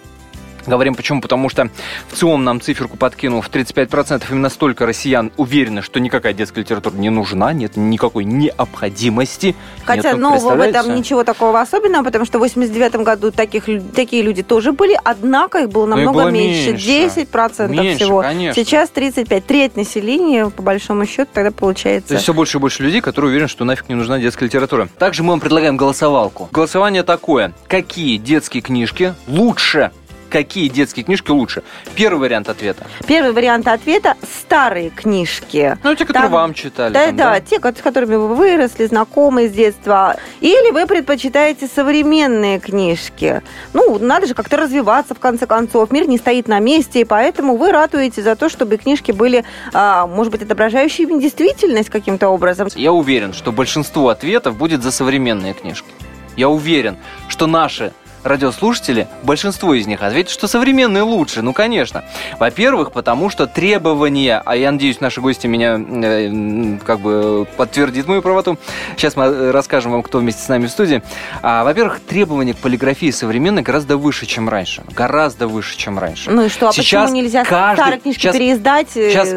Говорим 0.71 0.95
почему? 0.95 1.21
Потому 1.21 1.49
что 1.49 1.69
в 2.09 2.17
ЦИОМ 2.17 2.45
нам 2.45 2.61
циферку 2.61 2.97
подкинул 2.97 3.41
в 3.41 3.51
35% 3.51 4.23
именно 4.31 4.49
столько 4.49 4.87
россиян 4.87 5.33
уверены, 5.37 5.83
что 5.83 5.99
никакая 5.99 6.33
детская 6.33 6.61
литература 6.61 6.95
не 6.95 7.11
нужна, 7.11 7.53
нет 7.53 7.77
никакой 7.77 8.25
необходимости. 8.25 9.57
Хотя 9.85 10.13
Нет, 10.13 10.21
ну, 10.21 10.31
нового 10.31 10.55
в 10.55 10.61
этом 10.61 10.95
ничего 10.95 11.25
такого 11.25 11.61
особенного, 11.61 12.05
потому 12.05 12.25
что 12.25 12.39
в 12.39 12.43
89 12.43 12.95
году 12.97 13.33
таких, 13.33 13.65
такие 13.95 14.23
люди 14.23 14.45
тоже 14.45 14.71
были, 14.71 14.97
однако 15.03 15.59
их 15.59 15.71
было 15.71 15.87
Ну 15.87 15.97
намного 15.97 16.23
было 16.23 16.31
меньше, 16.31 16.71
меньше. 16.71 17.27
10% 17.33 17.69
Меньше, 17.69 18.05
всего. 18.05 18.23
конечно. 18.23 18.65
Сейчас 18.65 18.91
35, 18.91 19.45
треть 19.45 19.77
населения, 19.77 20.51
по 20.51 20.63
большому 20.63 21.05
счету, 21.05 21.31
тогда 21.35 21.51
получается. 21.51 22.11
То 22.11 22.15
есть 22.15 22.23
все 22.23 22.33
больше 22.33 22.59
и 22.59 22.61
больше 22.61 22.85
людей, 22.85 23.01
которые 23.01 23.31
уверены, 23.31 23.49
что 23.49 23.65
нафиг 23.65 23.89
не 23.89 23.97
нужна 23.97 24.21
детская 24.21 24.45
литература. 24.45 24.89
Также 24.99 25.25
мы 25.25 25.31
вам 25.31 25.41
предлагаем 25.41 25.77
голосовалку. 25.77 26.49
Голосование 26.53 27.03
такое. 27.03 27.53
Какие 27.67 28.19
детские 28.19 28.63
книжки 28.63 29.15
лучше? 29.27 29.91
Какие 30.31 30.69
детские 30.69 31.05
книжки 31.05 31.31
лучше? 31.33 31.63
Первый 31.97 32.21
вариант 32.21 32.49
ответа. 32.49 32.87
Первый 33.07 33.33
вариант 33.33 33.67
ответа– 33.67 34.15
старые 34.41 34.91
книжки. 34.91 35.77
Ну, 35.83 35.95
те, 35.97 36.05
которые 36.05 36.31
Там- 36.31 36.33
вам 36.33 36.55
читали. 36.55 36.93
Да, 36.95 37.07
там, 37.07 37.17
да, 37.17 37.41
те, 37.41 37.59
ко- 37.59 37.75
с 37.77 37.83
которыми 37.83 38.15
вы 38.15 38.35
выросли, 38.35 38.87
знакомые 38.87 39.49
с 39.49 39.53
детства. 39.53 40.17
Или 40.41 40.71
вы 40.71 40.87
предпочитаете 40.87 41.67
современные 41.67 42.61
книжки. 42.61 43.43
Ну, 43.73 43.99
надо 43.99 44.27
же 44.29 44.35
как-то 44.35 44.57
развиваться, 44.57 45.15
в 45.15 45.19
конце 45.19 45.47
концов. 45.47 45.91
Мир 45.91 46.09
не 46.09 46.17
стоит 46.19 46.47
на 46.47 46.61
месте, 46.61 47.01
и 47.01 47.05
поэтому 47.05 47.57
вы 47.57 47.73
ратуете 47.73 48.23
за 48.23 48.37
то, 48.37 48.49
чтобы 48.49 48.77
книжки 48.77 49.11
были, 49.11 49.45
а, 49.73 50.07
может 50.07 50.31
быть, 50.31 50.43
отображающими 50.43 51.21
действительность 51.21 51.91
каким-то 51.91 52.29
образом. 52.29 52.69
Я 52.77 52.93
уверен, 52.93 53.33
что 53.33 53.51
большинство 53.51 54.09
ответов 54.11 54.57
будет 54.57 54.83
за 54.83 54.93
современные 54.93 55.55
книжки. 55.55 55.89
Я 56.37 56.49
уверен, 56.49 56.97
что 57.29 57.47
наши 57.49 57.93
радиослушатели, 58.23 59.09
большинство 59.23 59.75
из 59.75 59.87
них 59.87 60.03
ответят, 60.03 60.31
что 60.31 60.47
современные 60.47 61.03
лучше. 61.03 61.43
Ну, 61.43 61.53
конечно. 61.53 62.05
Во-первых, 62.39 62.93
потому 62.93 63.31
что 63.31 63.47
требования, 63.47 64.43
а 64.45 64.57
я 64.57 64.73
надеюсь, 64.73 65.01
наши 65.01 65.21
гости 65.21 65.47
меня 65.47 65.79
э, 65.79 66.79
как 66.85 67.01
бы 67.01 67.47
подтвердит 67.57 68.07
мою 68.07 68.23
правоту. 68.23 68.59
Сейчас 68.97 69.17
мы 69.17 69.25
э, 69.25 69.51
расскажем 69.51 69.93
вам, 69.93 70.03
кто 70.03 70.19
вместе 70.19 70.43
с 70.43 70.49
нами 70.49 70.67
в 70.67 70.71
студии. 70.71 71.03
А, 71.43 71.65
во-первых, 71.65 72.01
требования 72.01 72.55
к 72.55 72.59
полиграфии 72.59 73.11
современной 73.11 73.63
гораздо 73.63 73.97
выше, 73.97 74.27
чем 74.27 74.49
раньше. 74.49 74.83
Гораздо 74.95 75.47
выше, 75.49 75.77
чем 75.77 75.99
раньше. 75.99 76.31
Ну 76.31 76.45
и 76.45 76.49
что, 76.49 76.69
а 76.69 76.73
Сейчас 76.73 77.11
почему 77.11 77.23
нельзя 77.23 77.45
каждый- 77.45 77.81
старые 77.83 78.01
книжки 78.01 78.21
сейчас- 78.23 78.37
переиздать? 78.37 78.97
э, 78.97 79.11
сейчас- 79.11 79.33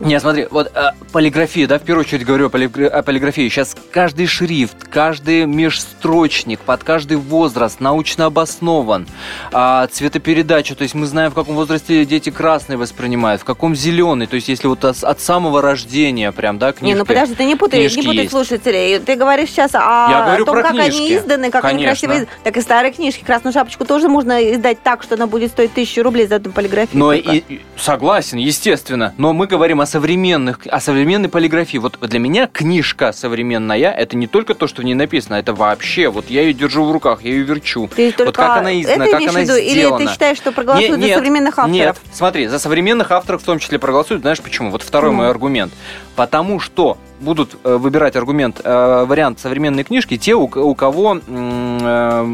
Не, 0.00 0.20
смотри, 0.20 0.46
вот 0.50 0.70
э, 0.74 0.90
полиграфия, 1.12 1.66
да, 1.66 1.78
в 1.78 1.82
первую 1.82 2.04
очередь 2.04 2.24
говорю 2.24 2.46
о, 2.46 2.48
полигра- 2.50 2.86
о 2.88 3.02
полиграфии. 3.02 3.48
Сейчас 3.48 3.76
каждый 3.90 4.26
шрифт, 4.26 4.84
каждый 4.88 5.46
межстрочник, 5.46 6.60
под 6.60 6.84
каждый 6.84 7.16
возраст 7.16 7.80
научно 8.08 8.26
обоснован. 8.26 9.06
А, 9.52 9.86
цветопередача, 9.88 10.74
то 10.74 10.82
есть 10.82 10.94
мы 10.94 11.06
знаем, 11.06 11.30
в 11.30 11.34
каком 11.34 11.54
возрасте 11.54 12.04
дети 12.06 12.30
красный 12.30 12.76
воспринимают, 12.76 13.42
в 13.42 13.44
каком 13.44 13.74
зеленый. 13.74 14.26
То 14.26 14.36
есть 14.36 14.48
если 14.48 14.66
вот 14.66 14.84
от, 14.84 15.02
от 15.04 15.20
самого 15.20 15.60
рождения 15.60 16.32
прям, 16.32 16.58
да, 16.58 16.72
книжки. 16.72 16.94
Не, 16.94 16.98
ну 16.98 17.04
подожди, 17.04 17.34
ты 17.34 17.44
не 17.44 17.54
путай, 17.56 17.82
не 17.82 18.02
путай 18.02 18.16
есть. 18.16 18.30
слушателей. 18.30 18.98
Ты 19.00 19.16
говоришь 19.16 19.50
сейчас 19.50 19.74
о, 19.74 20.08
Я 20.10 20.22
говорю 20.26 20.44
том, 20.46 20.54
про 20.54 20.62
как 20.62 20.72
они 20.72 20.90
книжки. 20.90 21.16
изданы, 21.18 21.50
как 21.50 21.64
они 21.64 21.84
Конечно. 21.84 22.08
красиво 22.08 22.24
изданы. 22.24 22.40
Так 22.44 22.56
и 22.56 22.60
старые 22.60 22.92
книжки. 22.92 23.24
Красную 23.24 23.52
шапочку 23.52 23.84
тоже 23.84 24.08
можно 24.08 24.54
издать 24.54 24.82
так, 24.82 25.02
что 25.02 25.14
она 25.16 25.26
будет 25.26 25.50
стоить 25.50 25.74
тысячу 25.74 26.02
рублей 26.02 26.26
за 26.26 26.36
одну 26.36 26.52
полиграфию. 26.52 26.98
Но 26.98 27.12
только. 27.14 27.32
и- 27.32 27.60
согласен, 27.76 28.38
естественно. 28.38 29.14
Но 29.18 29.32
мы 29.32 29.46
говорим 29.46 29.80
о 29.80 29.86
современных, 29.86 30.60
о 30.70 30.80
современной 30.80 31.28
полиграфии. 31.28 31.78
Вот 31.78 31.98
для 32.00 32.18
меня 32.18 32.46
книжка 32.46 33.12
современная 33.12 33.90
это 33.90 34.16
не 34.16 34.26
только 34.26 34.54
то, 34.54 34.66
что 34.66 34.82
в 34.82 34.84
ней 34.84 34.94
написано, 34.94 35.34
это 35.34 35.52
вообще. 35.52 36.08
Вот 36.08 36.30
я 36.30 36.42
ее 36.42 36.52
держу 36.54 36.84
в 36.84 36.92
руках, 36.92 37.22
я 37.22 37.30
ее 37.30 37.42
верчу. 37.42 37.88
Ты 37.98 38.12
только 38.12 38.26
вот 38.26 38.36
как 38.36 38.58
она 38.58 38.80
издана, 38.80 39.06
это 39.06 39.18
как 39.18 39.28
она 39.28 39.40
в 39.40 39.42
виду? 39.42 39.56
Или 39.56 39.80
сделана. 39.80 40.06
ты 40.06 40.12
считаешь, 40.12 40.36
что 40.36 40.52
проголосуют 40.52 41.00
Не- 41.00 41.08
за 41.08 41.14
современных 41.14 41.58
авторов? 41.58 41.72
Нет, 41.72 41.96
смотри, 42.12 42.46
за 42.46 42.60
современных 42.60 43.10
авторов 43.10 43.42
в 43.42 43.44
том 43.44 43.58
числе 43.58 43.80
проголосуют. 43.80 44.22
Знаешь 44.22 44.40
почему? 44.40 44.70
Вот 44.70 44.82
второй 44.82 45.10
Почему? 45.10 45.22
мой 45.22 45.30
аргумент. 45.30 45.72
Потому 46.14 46.60
что 46.60 46.96
будут 47.18 47.56
э, 47.64 47.74
выбирать 47.74 48.14
аргумент, 48.14 48.60
э, 48.62 49.04
вариант 49.04 49.40
современной 49.40 49.82
книжки 49.82 50.16
те, 50.16 50.34
у, 50.34 50.44
у 50.44 50.74
кого 50.76 51.18
э, 51.26 52.24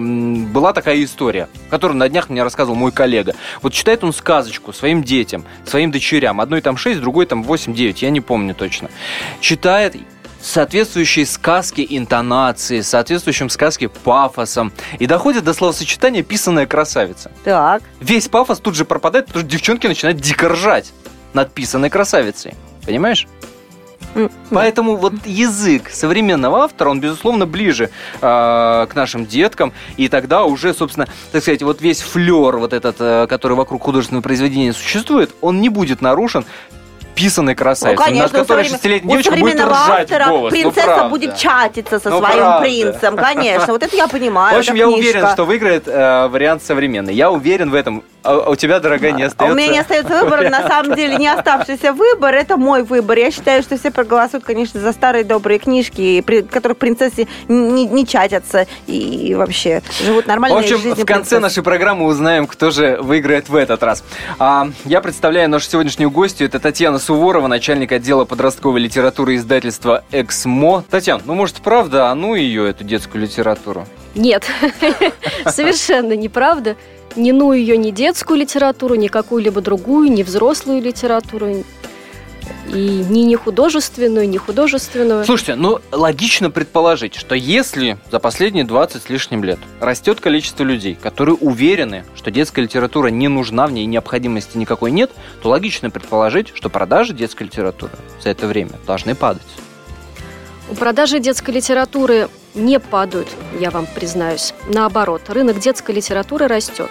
была 0.52 0.75
такая 0.75 1.02
история, 1.02 1.49
которую 1.71 1.97
на 1.97 2.11
днях 2.11 2.28
мне 2.28 2.42
рассказывал 2.42 2.76
мой 2.76 2.92
коллега. 2.92 3.35
Вот 3.62 3.73
читает 3.73 4.04
он 4.04 4.12
сказочку 4.12 4.75
своим 4.75 5.02
детям, 5.02 5.44
своим 5.64 5.90
дочерям. 5.90 6.42
Одной 6.42 6.61
там 6.61 6.76
6, 6.76 7.00
другой 7.00 7.25
там 7.25 7.42
8-9, 7.42 7.97
я 8.00 8.11
не 8.11 8.21
помню 8.21 8.54
точно. 8.54 8.90
Читает 9.40 9.97
соответствующей 10.44 11.24
сказке 11.24 11.86
интонации, 11.88 12.80
соответствующим 12.80 13.48
сказке 13.48 13.88
пафосом. 13.88 14.72
И 14.98 15.06
доходит 15.06 15.44
до 15.44 15.54
словосочетания 15.54 16.22
«писаная 16.22 16.66
красавица». 16.66 17.30
Так. 17.44 17.82
Весь 18.00 18.28
пафос 18.28 18.60
тут 18.60 18.74
же 18.74 18.84
пропадает, 18.84 19.26
потому 19.26 19.42
что 19.42 19.50
девчонки 19.50 19.86
начинают 19.86 20.20
дико 20.20 20.48
ржать 20.48 20.92
над 21.32 21.52
писаной 21.52 21.90
красавицей. 21.90 22.54
Понимаешь? 22.84 23.26
Поэтому 24.50 24.96
вот 24.96 25.14
язык 25.24 25.90
современного 25.90 26.64
автора, 26.64 26.90
он, 26.90 27.00
безусловно, 27.00 27.46
ближе 27.46 27.90
э, 28.20 28.20
к 28.20 28.90
нашим 28.94 29.26
деткам, 29.26 29.72
и 29.96 30.08
тогда 30.08 30.44
уже, 30.44 30.72
собственно, 30.72 31.08
так 31.32 31.42
сказать, 31.42 31.62
вот 31.62 31.80
весь 31.80 32.00
флер 32.00 32.58
вот 32.58 32.72
этот, 32.72 32.96
э, 33.00 33.26
который 33.28 33.56
вокруг 33.56 33.82
художественного 33.82 34.22
произведения 34.22 34.72
существует, 34.72 35.34
он 35.40 35.60
не 35.60 35.68
будет 35.68 36.00
нарушен 36.00 36.44
писанной 37.14 37.54
красавицей, 37.54 37.97
ну, 37.97 38.04
конечно, 38.04 38.38
над 38.38 38.47
которой 38.49 38.64
шестилетняя 38.64 39.23
девочка 39.23 39.37
будет 39.40 39.61
ржать 39.61 40.11
автора 40.12 40.26
голос. 40.28 40.42
Ну, 40.52 40.61
принцесса 40.61 40.87
правда. 40.87 41.09
будет 41.09 41.37
чатиться 41.37 41.99
со 42.00 42.11
Ну, 42.11 42.18
своим 42.18 42.37
правда. 42.38 42.61
принцем, 42.61 43.16
конечно. 43.16 43.73
Вот 43.73 43.83
это 43.83 43.97
я 43.97 44.09
понимаю. 44.09 44.56
В 44.56 44.59
общем, 44.59 44.75
я 44.75 44.85
книжка. 44.87 44.99
уверен, 44.99 45.28
что 45.33 45.44
выиграет 45.44 45.87
э, 45.87 46.28
вариант 46.28 46.62
современный. 46.62 47.14
Я 47.14 47.30
уверен 47.30 47.71
в 47.71 47.75
этом. 47.75 48.02
А 48.24 48.50
у 48.50 48.56
тебя, 48.56 48.80
дорогая, 48.80 49.12
не 49.12 49.22
А 49.22 49.26
остается. 49.26 49.54
У 49.54 49.56
меня 49.56 49.68
не 49.68 49.78
остается 49.78 50.24
выбора, 50.24 50.48
на 50.48 50.66
самом 50.66 50.96
деле 50.96 51.16
не 51.16 51.28
оставшийся 51.28 51.92
выбор, 51.92 52.34
это 52.34 52.56
мой 52.56 52.82
выбор. 52.82 53.18
Я 53.18 53.30
считаю, 53.30 53.62
что 53.62 53.76
все 53.76 53.90
проголосуют, 53.90 54.44
конечно, 54.44 54.80
за 54.80 54.92
старые 54.92 55.24
добрые 55.24 55.58
книжки, 55.58 56.22
при 56.22 56.40
которых 56.42 56.78
принцессы 56.78 57.28
не, 57.48 57.84
не 57.84 58.06
чатятся 58.06 58.66
и 58.86 59.34
вообще 59.34 59.82
живут 60.02 60.24
В 60.24 60.28
нормальной 60.28 60.58
общем, 60.60 60.78
в 60.78 60.82
конце 60.82 61.04
принцесс. 61.04 61.40
нашей 61.40 61.62
программы 61.62 62.06
узнаем, 62.06 62.46
кто 62.46 62.70
же 62.70 62.98
выиграет 63.00 63.48
в 63.50 63.56
этот 63.56 63.82
раз. 63.82 64.02
А, 64.38 64.68
я 64.86 65.02
представляю 65.02 65.50
нашу 65.50 65.68
сегодняшнюю 65.68 66.10
гостью. 66.10 66.46
Это 66.46 66.58
Татьяна 66.60 66.98
Суворова, 66.98 67.46
начальник 67.46 67.92
отдела 67.92 68.24
подростковой 68.24 68.80
литературы 68.80 69.36
издательства 69.36 70.02
«Эксмо». 70.10 70.82
Татьяна, 70.90 71.22
ну, 71.26 71.34
может, 71.34 71.56
правда, 71.56 72.10
а 72.10 72.14
ну 72.14 72.34
ее, 72.34 72.70
эту 72.70 72.84
детскую 72.84 73.22
литературу? 73.22 73.86
Нет, 74.14 74.44
совершенно 75.46 76.14
неправда. 76.14 76.76
Не 77.16 77.33
ну 77.33 77.52
ее 77.52 77.76
ни 77.76 77.90
детскую 77.90 78.38
литературу, 78.38 78.94
ни 78.97 79.09
какую-либо 79.09 79.61
другую, 79.61 80.11
ни 80.11 80.23
взрослую 80.23 80.83
литературу, 80.83 81.64
и 82.68 82.75
ни 82.75 83.21
не 83.21 83.37
художественную, 83.37 84.28
ни 84.28 84.37
художественную. 84.37 85.25
Слушайте, 85.25 85.54
ну, 85.54 85.80
логично 85.92 86.50
предположить, 86.50 87.14
что 87.14 87.35
если 87.35 87.99
за 88.11 88.18
последние 88.18 88.64
20 88.64 89.02
с 89.02 89.09
лишним 89.09 89.44
лет 89.44 89.59
растет 89.80 90.21
количество 90.21 90.64
людей, 90.64 90.97
которые 91.00 91.37
уверены, 91.37 92.04
что 92.16 92.30
детская 92.30 92.62
литература 92.62 93.09
не 93.09 93.28
нужна, 93.28 93.66
в 93.66 93.73
ней 93.73 93.87
необходимости 93.87 94.59
никакой 94.59 94.90
нет, 94.90 95.11
то 95.42 95.50
логично 95.50 95.90
предположить, 95.90 96.52
что 96.54 96.68
продажи 96.68 97.14
детской 97.14 97.44
литературы 97.44 97.92
за 98.23 98.30
это 98.30 98.47
время 98.47 98.73
должны 98.87 99.14
падать. 99.14 99.42
У 100.71 100.75
продажи 100.75 101.21
детской 101.21 101.50
литературы 101.52 102.28
не 102.54 102.80
падают, 102.80 103.28
я 103.58 103.70
вам 103.70 103.87
признаюсь. 103.87 104.54
Наоборот, 104.68 105.23
рынок 105.28 105.58
детской 105.58 105.94
литературы 105.94 106.46
растет. 106.46 106.90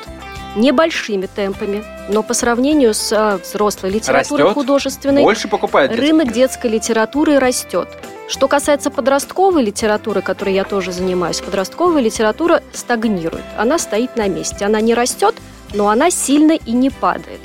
Небольшими 0.55 1.25
темпами, 1.25 1.83
но 2.09 2.21
по 2.21 2.35
сравнению 2.35 2.93
с 2.93 3.11
а, 3.11 3.37
взрослой 3.37 3.89
литературой 3.89 4.43
Растет? 4.43 4.53
художественной, 4.53 5.23
Больше 5.23 5.47
покупают 5.47 5.91
детскую 5.91 6.11
рынок 6.11 6.31
детской 6.31 6.69
литературы 6.69 7.39
растет. 7.39 7.89
Что 8.27 8.47
касается 8.47 8.91
подростковой 8.91 9.63
литературы, 9.63 10.21
которой 10.21 10.53
я 10.53 10.63
тоже 10.63 10.91
занимаюсь, 10.91 11.41
подростковая 11.41 12.03
литература 12.03 12.61
стагнирует. 12.71 13.43
Она 13.57 13.79
стоит 13.79 14.15
на 14.15 14.27
месте. 14.27 14.65
Она 14.65 14.79
не 14.79 14.93
растет, 14.93 15.33
но 15.73 15.89
она 15.89 16.11
сильно 16.11 16.51
и 16.51 16.71
не 16.71 16.91
падает. 16.91 17.41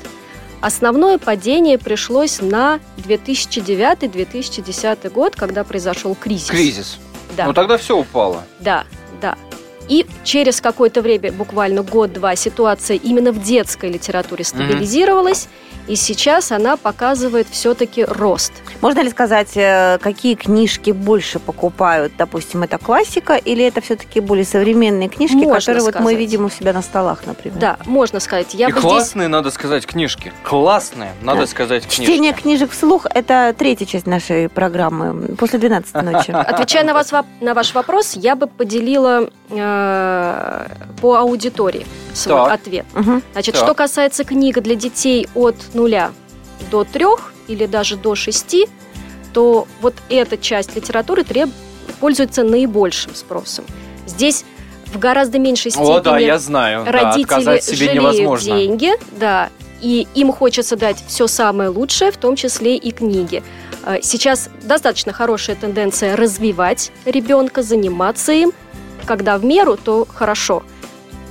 Основное 0.61 1.17
падение 1.17 1.77
пришлось 1.77 2.41
на 2.41 2.79
2009-2010 2.97 5.09
год, 5.09 5.35
когда 5.35 5.63
произошел 5.63 6.15
кризис. 6.15 6.47
Кризис. 6.47 6.97
Да. 7.35 7.45
Ну 7.45 7.53
тогда 7.53 7.77
все 7.77 7.97
упало. 7.97 8.43
Да, 8.59 8.85
да. 9.21 9.37
И 9.87 10.05
через 10.23 10.61
какое-то 10.61 11.01
время, 11.01 11.31
буквально 11.31 11.81
год-два, 11.81 12.35
ситуация 12.35 12.97
именно 12.97 13.31
в 13.31 13.41
детской 13.41 13.91
литературе 13.91 14.43
стабилизировалась, 14.43 15.47
и 15.89 15.95
сейчас 15.95 16.51
она 16.51 16.77
показывает 16.77 17.47
все-таки 17.49 18.05
рост. 18.05 18.53
Можно 18.81 18.99
ли 19.01 19.09
сказать, 19.09 19.49
э, 19.55 19.97
какие 19.99 20.35
книжки 20.35 20.91
больше 20.91 21.39
покупают? 21.39 22.13
Допустим, 22.15 22.61
это 22.61 22.77
классика 22.77 23.35
или 23.35 23.65
это 23.65 23.81
все-таки 23.81 24.19
более 24.19 24.45
современные 24.45 25.09
книжки, 25.09 25.33
Можно 25.35 25.55
которые 25.55 25.83
вот 25.83 25.95
мы 25.95 26.01
сказать. 26.01 26.17
видим 26.17 26.45
у 26.45 26.49
себя 26.49 26.73
на 26.73 26.83
столах, 26.83 27.25
например? 27.25 27.57
Да, 27.59 27.77
можно 27.85 28.19
сказать. 28.19 28.53
Я 28.53 28.67
И 28.67 28.71
бы 28.71 28.79
здесь 28.79 28.91
классные, 28.91 29.27
надо 29.29 29.49
сказать, 29.49 29.87
книжки. 29.87 30.31
Классные, 30.43 31.11
надо 31.23 31.41
Да. 31.41 31.47
сказать, 31.47 31.83
книжки. 31.87 32.03
Чтение 32.03 32.33
книжек 32.33 32.71
вслух– 32.71 33.07
это 33.13 33.55
третья 33.57 33.85
часть 33.87 34.05
нашей 34.05 34.47
программы, 34.47 35.35
после 35.37 35.57
12 35.57 35.93
ночи. 36.03 36.29
Отвечая 36.31 36.83
на, 36.83 36.93
вас, 36.93 37.11
на 37.41 37.53
ваш 37.55 37.73
вопрос, 37.73 38.13
я 38.15 38.35
бы 38.35 38.45
поделила 38.45 39.29
по 39.49 41.15
аудитории 41.19 41.85
свой 42.13 42.35
Так. 42.45 42.53
ответ. 42.53 42.85
Мгм. 42.93 43.23
Значит, 43.33 43.55
Так. 43.55 43.63
что 43.63 43.73
касается 43.73 44.23
книг 44.23 44.61
для 44.61 44.75
детей 44.75 45.27
от 45.35 45.55
нуля 45.73 46.11
до 46.71 46.83
трех 46.83 47.33
или 47.47 47.65
даже 47.65 47.97
до 47.97 48.15
шести, 48.15 48.67
то 49.33 49.67
вот 49.81 49.95
эта 50.09 50.37
часть 50.37 50.75
литературы 50.75 51.23
треб... 51.23 51.49
пользуется 51.99 52.43
наибольшим 52.43 53.15
спросом. 53.15 53.65
Здесь 54.05 54.45
в 54.87 54.97
гораздо 54.99 55.39
меньшей 55.39 55.71
степени 55.71 55.97
О, 55.97 55.99
да, 56.01 56.17
я 56.17 56.39
знаю. 56.39 56.83
да, 56.85 56.91
родители 56.91 57.23
отказать 57.23 57.63
себе 57.63 57.75
жалеют 57.77 57.95
невозможно. 57.95 58.57
деньги, 58.57 58.91
да, 59.19 59.49
и 59.81 60.07
им 60.15 60.31
хочется 60.31 60.75
дать 60.75 61.03
все 61.07 61.27
самое 61.27 61.69
лучшее, 61.69 62.11
в 62.11 62.17
том 62.17 62.35
числе 62.35 62.75
и 62.75 62.91
книги. 62.91 63.43
Э, 63.85 63.97
Сейчас 64.01 64.49
достаточно 64.63 65.13
хорошая 65.13 65.55
тенденция 65.55 66.15
развивать 66.15 66.91
ребенка, 67.05 67.61
заниматься 67.61 68.31
им. 68.33 68.51
Когда 69.09 69.39
в 69.39 69.43
меру, 69.43 69.75
то 69.75 70.05
хорошо. 70.07 70.61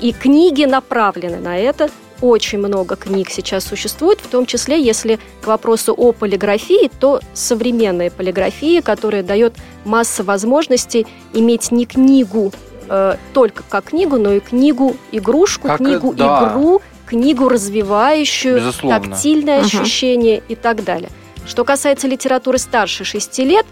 И 0.01 0.11
книги 0.13 0.65
направлены 0.65 1.39
на 1.39 1.57
это. 1.57 1.91
Очень 2.21 2.59
много 2.59 2.97
книг 2.97 3.31
сейчас 3.31 3.65
существует, 3.65 4.19
в 4.21 4.27
том 4.27 4.47
числе, 4.47 4.83
если 4.83 5.21
к 5.43 5.47
вопросу 5.47 5.95
о 5.97 6.11
полиграфии, 6.11 6.91
то 6.99 7.21
современная 7.35 8.11
полиграфия, 8.11 8.83
которая 8.83 9.23
дает 9.23 9.55
массу 9.85 10.25
возможностей 10.25 11.07
иметь 11.33 11.71
не 11.71 11.87
книгу 11.87 12.53
э, 12.89 13.15
только 13.33 13.63
как 13.69 13.85
книгу, 13.85 14.17
но 14.17 14.33
и 14.33 14.41
книгу 14.41 14.97
игрушку, 15.13 15.69
Как, 15.69 15.81
э, 15.81 15.85
книгу 15.85 16.15
да. 16.15 16.51
игру, 16.51 16.83
книгу 17.07 17.49
развивающую, 17.49 18.57
Безусловно. 18.57 18.99
тактильное 18.99 19.59
Мгм. 19.59 19.67
ощущение 19.67 20.43
и 20.49 20.57
так 20.57 20.83
далее. 20.83 21.11
Что 21.47 21.65
касается 21.65 22.09
литературы 22.09 22.59
старше 22.59 23.05
6 23.05 23.45
лет, 23.45 23.67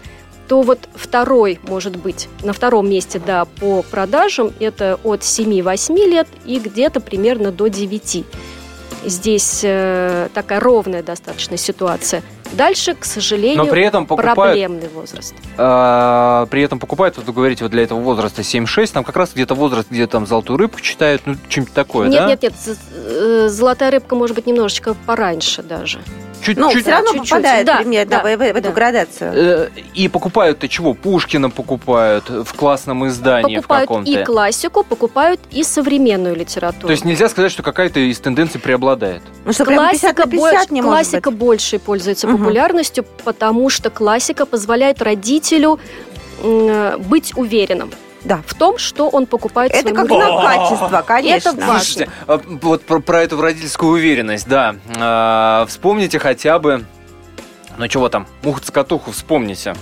то 0.47 0.61
вот 0.61 0.79
второй, 0.95 1.59
может 1.63 1.97
быть, 1.97 2.29
на 2.43 2.53
втором 2.53 2.89
месте, 2.89 3.21
да, 3.25 3.45
по 3.45 3.81
продажам, 3.83 4.51
это 4.59 4.99
от 5.03 5.21
7-8 5.21 5.95
лет 6.07 6.27
и 6.45 6.59
где-то 6.59 6.99
примерно 6.99 7.51
до 7.51 7.67
9. 7.67 8.25
Здесь 9.05 9.61
э, 9.63 10.29
такая 10.33 10.59
ровная 10.59 11.03
достаточно 11.03 11.57
ситуация. 11.57 12.23
Дальше, 12.53 12.95
к 12.95 13.03
сожалению, 13.03 13.57
Но 13.57 13.65
при 13.65 13.83
этом 13.83 14.05
покупают 14.05 14.35
проблемный 14.35 14.87
возраст. 14.89 15.35
А, 15.57 16.45
при 16.47 16.61
этом 16.61 16.79
покупают, 16.79 17.17
вот 17.17 17.25
вы 17.25 17.33
говорите, 17.33 17.63
вот 17.65 17.71
для 17.71 17.83
этого 17.83 17.99
возраста 17.99 18.41
7-6, 18.41 18.93
там 18.93 19.03
как 19.03 19.17
раз 19.17 19.31
где-то 19.33 19.53
возраст, 19.53 19.89
где 19.89 20.07
там 20.07 20.25
золотую 20.25 20.57
рыбку 20.57 20.79
читают, 20.79 21.23
ну, 21.25 21.35
что-нибудь 21.49 21.73
такое, 21.73 22.07
нет, 22.07 22.19
да? 22.21 22.27
нет, 22.27 22.43
нет, 22.43 22.53
з- 22.55 22.77
э, 22.95 23.49
золотая 23.49 23.91
рыбка 23.91 24.15
может 24.15 24.35
быть 24.35 24.45
немножечко 24.45 24.95
пораньше 25.05 25.61
даже. 25.61 25.99
Чуть, 26.47 26.57
Ну, 26.57 26.71
чуть- 26.71 26.83
все 26.83 26.91
равно 26.91 27.11
чуть-чуть. 27.11 27.29
попадает 27.29 27.65
Да, 27.67 27.77
примерно 27.77 28.09
да, 28.09 28.19
в, 28.23 28.23
в- 28.23 28.37
в 28.37 28.41
эту 28.41 28.61
да. 28.61 28.71
градацию. 28.71 29.31
Э, 29.35 29.69
И 29.93 30.07
покупают-то 30.07 30.69
чего? 30.69 30.93
Пушкина 30.93 31.49
покупают 31.49 32.29
в 32.29 32.53
классном 32.53 33.05
издании 33.07 33.57
в 33.57 33.61
покупают 33.63 33.89
каком-то. 33.89 34.09
и 34.11 34.23
классику, 34.23 34.83
покупают 34.85 35.41
и 35.51 35.63
современную 35.63 36.35
литературу. 36.37 36.87
То 36.87 36.91
есть 36.91 37.03
нельзя 37.03 37.27
сказать, 37.27 37.51
что 37.51 37.63
какая-то 37.63 37.99
из 37.99 38.17
тенденций 38.19 38.61
преобладает. 38.61 39.21
Ну 39.43 39.51
что, 39.51 39.65
прям 39.65 39.89
50 39.89 40.17
на 40.17 40.23
50 40.25 40.39
больше, 40.53 40.73
не 40.73 40.81
классика 40.81 41.31
быть? 41.31 41.39
больше 41.39 41.79
пользуется 41.79 42.27
Мгм. 42.27 42.37
популярностью, 42.37 43.05
потому 43.25 43.69
что 43.69 43.89
классика 43.89 44.45
позволяет 44.45 45.01
родителю 45.01 45.79
м, 46.43 47.01
быть 47.01 47.33
уверенным 47.35 47.91
Да. 48.23 48.41
в 48.45 48.53
том, 48.55 48.77
что 48.77 49.07
он 49.09 49.25
покупает 49.25 49.71
Это 49.71 49.81
своему 49.89 49.95
как 49.97 50.05
ребенку. 50.09 50.41
знак 50.41 50.55
качества, 50.57 51.03
конечно. 51.05 51.49
Это 51.49 51.57
важно. 51.59 51.73
Слушайте, 51.79 52.09
а, 52.27 52.41
вот 52.61 52.83
про, 52.83 52.99
про 52.99 53.21
эту 53.23 53.39
родительскую 53.41 53.91
уверенность, 53.91 54.47
да. 54.47 54.75
А, 54.99 55.65
Вспомните 55.67 56.19
хотя 56.19 56.59
бы, 56.59 56.83
ну 57.77 57.87
чего 57.87 58.09
там, 58.09 58.27
муху-цокотуху 58.43 59.11
вспомните. 59.11 59.75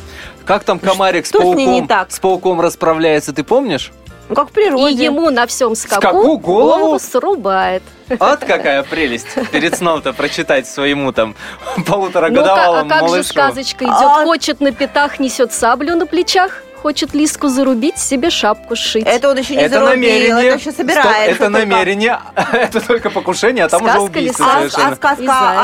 Как 0.46 0.64
там 0.64 0.80
комарик 0.80 1.26
с 1.26 1.30
что 1.30 1.40
с 1.40 1.44
ней 1.44 1.66
пауком, 1.66 1.74
не 1.74 1.88
так? 1.88 2.12
с 2.12 2.20
пауком 2.20 2.62
расправляется, 2.62 3.34
ты 3.34 3.44
помнишь? 3.44 3.92
Ну, 4.28 4.34
как 4.36 4.50
в 4.50 4.52
природе. 4.54 4.96
И 4.96 5.06
ему 5.06 5.30
на 5.30 5.46
всем 5.46 5.76
скаку, 5.76 6.02
Скаку 6.02 6.38
голову? 6.40 6.98
срубает. 7.00 7.84
Вот 8.10 8.40
какая 8.40 8.82
прелесть 8.82 9.28
перед 9.52 9.76
сном-то 9.78 10.14
прочитать 10.14 10.68
своему 10.68 11.12
там 11.12 11.36
Ну, 11.78 11.84
полуторагодовалому 11.86 12.90
ка- 12.90 12.96
а 12.96 13.00
как 13.00 13.08
же 13.08 13.14
малышу. 13.16 13.30
сказочка 13.30 13.86
идет? 13.86 13.94
А- 13.96 14.24
Хочет 14.24 14.62
на 14.62 14.72
пятах, 14.72 15.20
несет 15.20 15.54
саблю 15.54 15.96
на 15.96 16.08
плечах, 16.08 16.64
хочет 16.86 17.16
лиску 17.16 17.48
зарубить, 17.48 17.98
себе 17.98 18.30
шапку 18.30 18.76
сшить. 18.76 19.08
Это 19.08 19.32
он 19.32 19.38
еще 19.40 19.56
не 19.56 19.62
Это 19.64 19.80
зарубил, 19.80 19.90
намерение. 19.96 20.46
это 20.50 20.58
еще 20.60 20.72
собирается. 20.72 21.12
Стоп, 21.14 21.30
это 21.30 21.46
только. 21.46 21.60
намерение. 21.66 22.20
Это 22.54 22.80
только 22.80 23.10
покушение, 23.10 23.66
а 23.66 23.70
там 23.70 23.82
уже 23.82 23.92
Сказка 23.94 24.06
убийство 24.12 24.44
ли 24.44 24.50
А, 24.52 24.54
совершенно. 24.60 24.88
а 24.90 24.96
сказка 24.96 25.22
Не 25.22 25.26
знаю. 25.26 25.60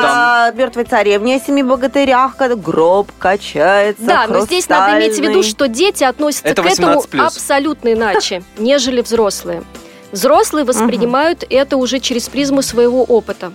о 0.47 0.51
мертвой 0.53 0.83
царевне, 0.85 1.35
о 1.35 1.39
семи 1.39 1.61
богатырях, 1.61 2.35
когда 2.37 2.55
гроб 2.55 3.11
качается, 3.19 4.01
Да, 4.03 4.25
но 4.27 4.39
здесь 4.45 4.67
надо 4.67 4.97
иметь 4.97 5.15
в 5.15 5.21
виду, 5.21 5.43
что 5.43 5.67
дети 5.67 6.03
относятся 6.03 6.47
Это 6.47 6.63
к 6.63 6.65
этому 6.65 7.01
18+. 7.01 7.19
абсолютно 7.19 7.93
иначе, 7.93 8.41
нежели 8.57 9.01
взрослые. 9.01 9.61
Взрослые 10.11 10.65
воспринимают 10.65 11.43
это 11.47 11.77
уже 11.77 11.99
через 11.99 12.29
призму 12.29 12.63
своего 12.63 13.03
опыта. 13.03 13.53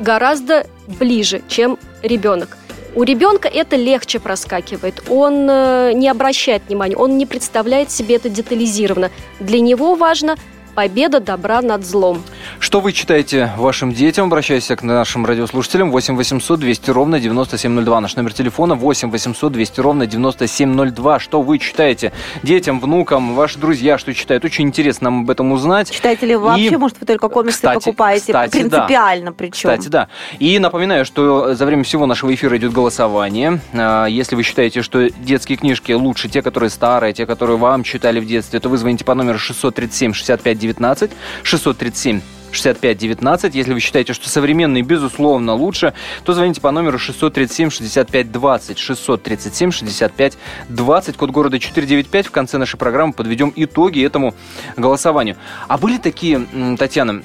Гораздо 0.00 0.66
ближе, 0.88 1.40
чем 1.46 1.78
ребенок. 2.02 2.56
У 2.96 3.02
ребенка 3.02 3.46
это 3.46 3.76
легче 3.76 4.18
проскакивает. 4.18 5.02
Он 5.10 5.46
э, 5.50 5.92
не 5.92 6.08
обращает 6.08 6.62
внимания, 6.66 6.96
он 6.96 7.18
не 7.18 7.26
представляет 7.26 7.90
себе 7.90 8.16
это 8.16 8.30
детализированно. 8.30 9.10
Для 9.38 9.60
него 9.60 9.96
важно 9.96 10.36
победа 10.80 11.20
добра 11.20 11.62
над 11.62 11.84
злом. 11.86 12.22
Что 12.60 12.80
вы 12.80 12.92
читаете 12.92 13.50
вашим 13.56 13.92
детям? 13.92 14.26
Обращаюсь 14.26 14.66
к 14.66 14.82
нашим 14.82 15.24
радиослушателям. 15.24 15.90
8 15.90 16.16
800 16.16 16.60
200 16.60 16.90
ровно 16.90 17.18
9702. 17.18 18.00
Наш 18.02 18.14
номер 18.14 18.34
телефона 18.34 18.74
8 18.74 19.10
800 19.10 19.52
200 19.52 19.80
ровно 19.80 20.06
9702. 20.06 21.18
Что 21.18 21.40
вы 21.40 21.58
читаете 21.58 22.12
детям, 22.42 22.78
внукам, 22.78 23.34
ваши 23.34 23.58
друзья, 23.58 23.96
что 23.96 24.12
читают? 24.12 24.44
Очень 24.44 24.66
интересно 24.66 25.06
нам 25.10 25.22
об 25.22 25.30
этом 25.30 25.50
узнать. 25.52 25.90
Читаете 25.90 26.26
ли 26.26 26.36
вы 26.36 26.42
вообще, 26.44 26.66
И, 26.66 26.76
может, 26.76 27.00
вы 27.00 27.06
только 27.06 27.28
комиксы 27.28 27.56
кстати, 27.56 27.76
покупаете? 27.76 28.26
кстати, 28.26 28.52
да. 28.52 28.58
Принципиально 28.58 29.32
причем. 29.32 29.70
Кстати, 29.70 29.88
да. 29.88 30.08
И 30.38 30.58
напоминаю, 30.58 31.06
что 31.06 31.54
за 31.54 31.64
время 31.64 31.84
всего 31.84 32.04
нашего 32.04 32.34
эфира 32.34 32.56
идет 32.58 32.72
голосование. 32.72 33.60
А, 33.72 34.04
Если 34.06 34.36
вы 34.36 34.42
считаете, 34.42 34.82
что 34.82 35.08
детские 35.08 35.56
книжки 35.56 35.92
лучше 35.92 36.28
те, 36.28 36.42
которые 36.42 36.68
старые, 36.68 37.14
те, 37.14 37.24
которые 37.24 37.56
вам 37.56 37.82
читали 37.82 38.20
в 38.20 38.26
детстве, 38.26 38.60
то 38.60 38.68
вы 38.68 38.76
звоните 38.76 39.04
по 39.06 39.14
номеру 39.14 39.38
637 39.38 40.12
65 40.12 40.58
19 40.66 41.10
637 41.42 42.20
65 42.52 42.98
19. 42.98 43.54
Если 43.54 43.72
вы 43.72 43.80
считаете, 43.80 44.12
что 44.12 44.28
современные, 44.28 44.82
безусловно, 44.82 45.54
лучше, 45.54 45.94
то 46.24 46.32
звоните 46.32 46.60
по 46.60 46.70
номеру 46.70 46.98
637 46.98 47.70
65 47.70 48.32
20. 48.32 48.78
637 48.78 49.70
65 49.70 50.38
20. 50.68 51.16
Код 51.16 51.30
города 51.30 51.58
495. 51.58 52.26
В 52.26 52.30
конце 52.30 52.58
нашей 52.58 52.76
программы 52.76 53.12
подведем 53.12 53.52
итоги 53.54 54.04
этому 54.04 54.34
голосованию. 54.76 55.36
А 55.68 55.78
были 55.78 55.98
такие, 55.98 56.46
Татьяна, 56.78 57.22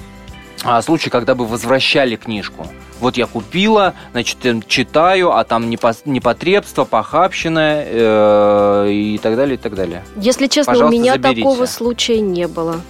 а, 0.64 0.80
случай, 0.82 1.10
когда 1.10 1.34
бы 1.34 1.46
возвращали 1.46 2.16
книжку. 2.16 2.68
Вот 3.00 3.16
я 3.16 3.26
купила, 3.26 3.94
значит, 4.12 4.38
читаю, 4.68 5.32
а 5.32 5.42
там 5.42 5.68
непотребство, 5.68 6.84
похабщина 6.84 7.82
э, 7.84 8.88
и 8.92 9.18
так 9.18 9.34
далее, 9.34 9.54
и 9.56 9.58
так 9.58 9.74
далее. 9.74 10.04
Если 10.14 10.46
честно, 10.46 10.74
Пожалуйста, 10.74 10.96
у 10.96 11.00
меня 11.00 11.12
заберите. 11.14 11.42
такого 11.42 11.66
случая 11.66 12.20
не 12.20 12.46
было. 12.46 12.80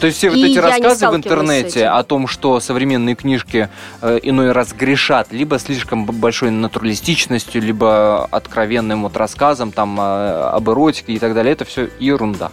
То 0.00 0.06
есть 0.06 0.18
все 0.18 0.30
вот 0.30 0.38
И 0.38 0.46
эти 0.46 0.54
я 0.54 0.62
рассказы 0.62 1.08
в 1.08 1.16
интернете 1.16 1.86
о 1.86 2.02
том, 2.02 2.26
что 2.26 2.60
современные 2.60 3.14
книжки 3.14 3.68
э, 4.00 4.18
иной 4.22 4.52
раз 4.52 4.72
грешат 4.72 5.32
либо 5.32 5.58
слишком 5.58 6.04
большой 6.06 6.50
натуралистичностью, 6.50 7.62
либо 7.62 8.24
откровенным 8.26 9.02
вот 9.02 9.16
рассказом 9.16 9.72
там 9.72 10.00
э, 10.00 10.02
об 10.02 10.68
эротике 10.68 11.12
и 11.12 11.18
так 11.18 11.34
далее, 11.34 11.52
это 11.52 11.64
все 11.64 11.88
ерунда. 11.98 12.50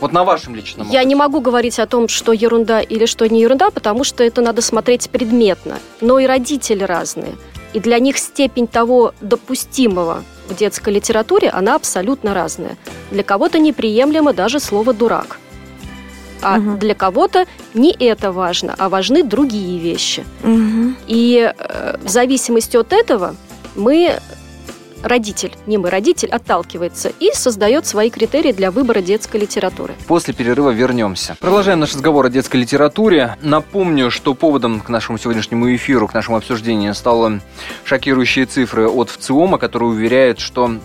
Вот 0.00 0.12
на 0.12 0.24
вашем 0.24 0.54
личном 0.54 0.86
Я 0.88 1.00
опыте. 1.00 1.08
не 1.08 1.14
могу 1.14 1.40
говорить 1.40 1.78
о 1.78 1.86
том, 1.86 2.08
что 2.08 2.32
ерунда 2.32 2.80
или 2.80 3.06
что 3.06 3.26
не 3.28 3.40
ерунда, 3.40 3.70
потому 3.70 4.04
что 4.04 4.22
это 4.22 4.42
надо 4.42 4.60
смотреть 4.60 5.08
предметно. 5.08 5.78
Но 6.00 6.18
и 6.18 6.26
родители 6.26 6.84
разные. 6.84 7.34
И 7.72 7.80
для 7.80 7.98
них 7.98 8.18
степень 8.18 8.66
того 8.66 9.14
допустимого 9.20 10.22
в 10.48 10.54
детской 10.54 10.94
литературе, 10.94 11.48
она 11.48 11.74
абсолютно 11.74 12.34
разная. 12.34 12.76
Для 13.10 13.22
кого-то 13.22 13.58
неприемлемо 13.58 14.32
даже 14.32 14.60
слово 14.60 14.92
«дурак». 14.92 15.38
А 16.42 16.58
Мгм. 16.58 16.78
для 16.78 16.94
кого-то 16.94 17.46
не 17.74 17.92
это 17.92 18.32
важно, 18.32 18.74
а 18.78 18.88
важны 18.88 19.22
другие 19.22 19.78
вещи. 19.78 20.24
Мгм. 20.42 20.96
И 21.06 21.52
э, 21.58 21.96
в 22.02 22.08
зависимости 22.08 22.76
от 22.76 22.92
этого 22.92 23.34
мы 23.74 24.18
родитель, 25.02 25.52
не 25.66 25.78
мы, 25.78 25.90
родитель 25.90 26.28
отталкивается 26.30 27.12
и 27.20 27.30
создает 27.32 27.86
свои 27.86 28.10
критерии 28.10 28.52
для 28.52 28.70
выбора 28.70 29.00
детской 29.02 29.38
литературы. 29.38 29.94
После 30.06 30.34
перерыва 30.34 30.70
вернемся. 30.70 31.36
Продолжаем 31.40 31.80
наш 31.80 31.94
разговор 31.94 32.26
о 32.26 32.28
детской 32.28 32.56
литературе. 32.56 33.36
Напомню, 33.42 34.10
что 34.10 34.34
поводом 34.34 34.80
к 34.80 34.88
нашему 34.88 35.18
сегодняшнему 35.18 35.74
эфиру, 35.74 36.08
к 36.08 36.14
нашему 36.14 36.36
обсуждению 36.36 36.94
стало 36.94 37.40
шокирующие 37.84 38.46
цифры 38.46 38.88
от 38.88 39.10
ВЦИОМа, 39.10 39.58
который 39.58 39.84
уверяет, 39.84 40.40
что 40.40 40.76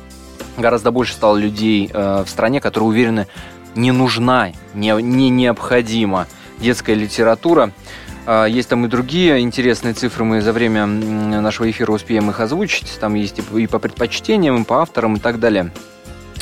гораздо 0.57 0.91
больше 0.91 1.13
стало 1.13 1.37
людей 1.37 1.89
э, 1.91 2.23
в 2.25 2.29
стране, 2.29 2.59
которые 2.61 2.89
уверены, 2.89 3.27
не 3.75 3.91
нужна, 3.91 4.51
не, 4.73 4.89
не 5.01 5.29
необходима 5.29 6.27
детская 6.59 6.95
литература. 6.95 7.71
А, 8.25 8.45
Есть 8.45 8.69
там 8.69 8.85
и 8.85 8.87
другие 8.87 9.39
интересные 9.41 9.93
цифры, 9.93 10.23
мы 10.23 10.41
за 10.41 10.53
время 10.53 10.85
нашего 10.85 11.69
эфира 11.69 11.91
успеем 11.91 12.29
их 12.29 12.39
озвучить. 12.39 12.97
Там 12.99 13.15
есть 13.15 13.39
и 13.39 13.67
по 13.67 13.79
предпочтениям, 13.79 14.61
и 14.61 14.65
по 14.65 14.81
авторам, 14.81 15.15
и 15.15 15.19
так 15.19 15.39
далее. 15.39 15.71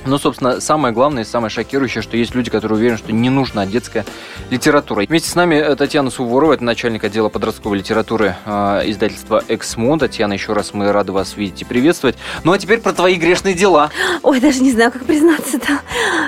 Но, 0.06 0.18
собственно, 0.18 0.60
самое 0.62 0.94
главное 0.94 1.24
и 1.24 1.26
самое 1.26 1.50
шокирующее, 1.50 2.02
что 2.02 2.18
есть 2.18 2.36
люди, 2.36 2.50
которые 2.50 2.78
уверены, 2.78 2.98
что 2.98 3.12
не 3.12 3.30
нужна 3.30 3.66
детская 3.66 4.06
литература. 4.50 5.06
Вместе 5.08 5.30
с 5.30 5.36
нами 5.36 5.56
э, 5.56 5.76
Татьяна 5.76 6.10
Суворова, 6.10 6.54
это 6.54 6.64
начальник 6.64 7.04
отдела 7.04 7.30
подростковой 7.30 7.80
литературы 7.80 8.36
э, 8.46 8.82
издательства 8.86 9.44
«Эксмо». 9.48 9.98
Татьяна, 10.00 10.34
еще 10.34 10.54
раз 10.54 10.74
мы 10.74 10.92
рады 10.92 11.12
вас 11.12 11.38
видеть 11.38 11.62
и 11.62 11.66
приветствовать. 11.66 12.16
Ну, 12.44 12.52
а 12.52 12.58
теперь 12.58 12.80
про 12.80 12.94
твои 12.94 13.16
грешные 13.16 13.54
дела. 13.54 13.90
Ой, 14.24 14.40
даже 14.40 14.62
не 14.62 14.72
знаю, 14.72 14.92
как 14.92 15.06
признаться-то. 15.06 15.80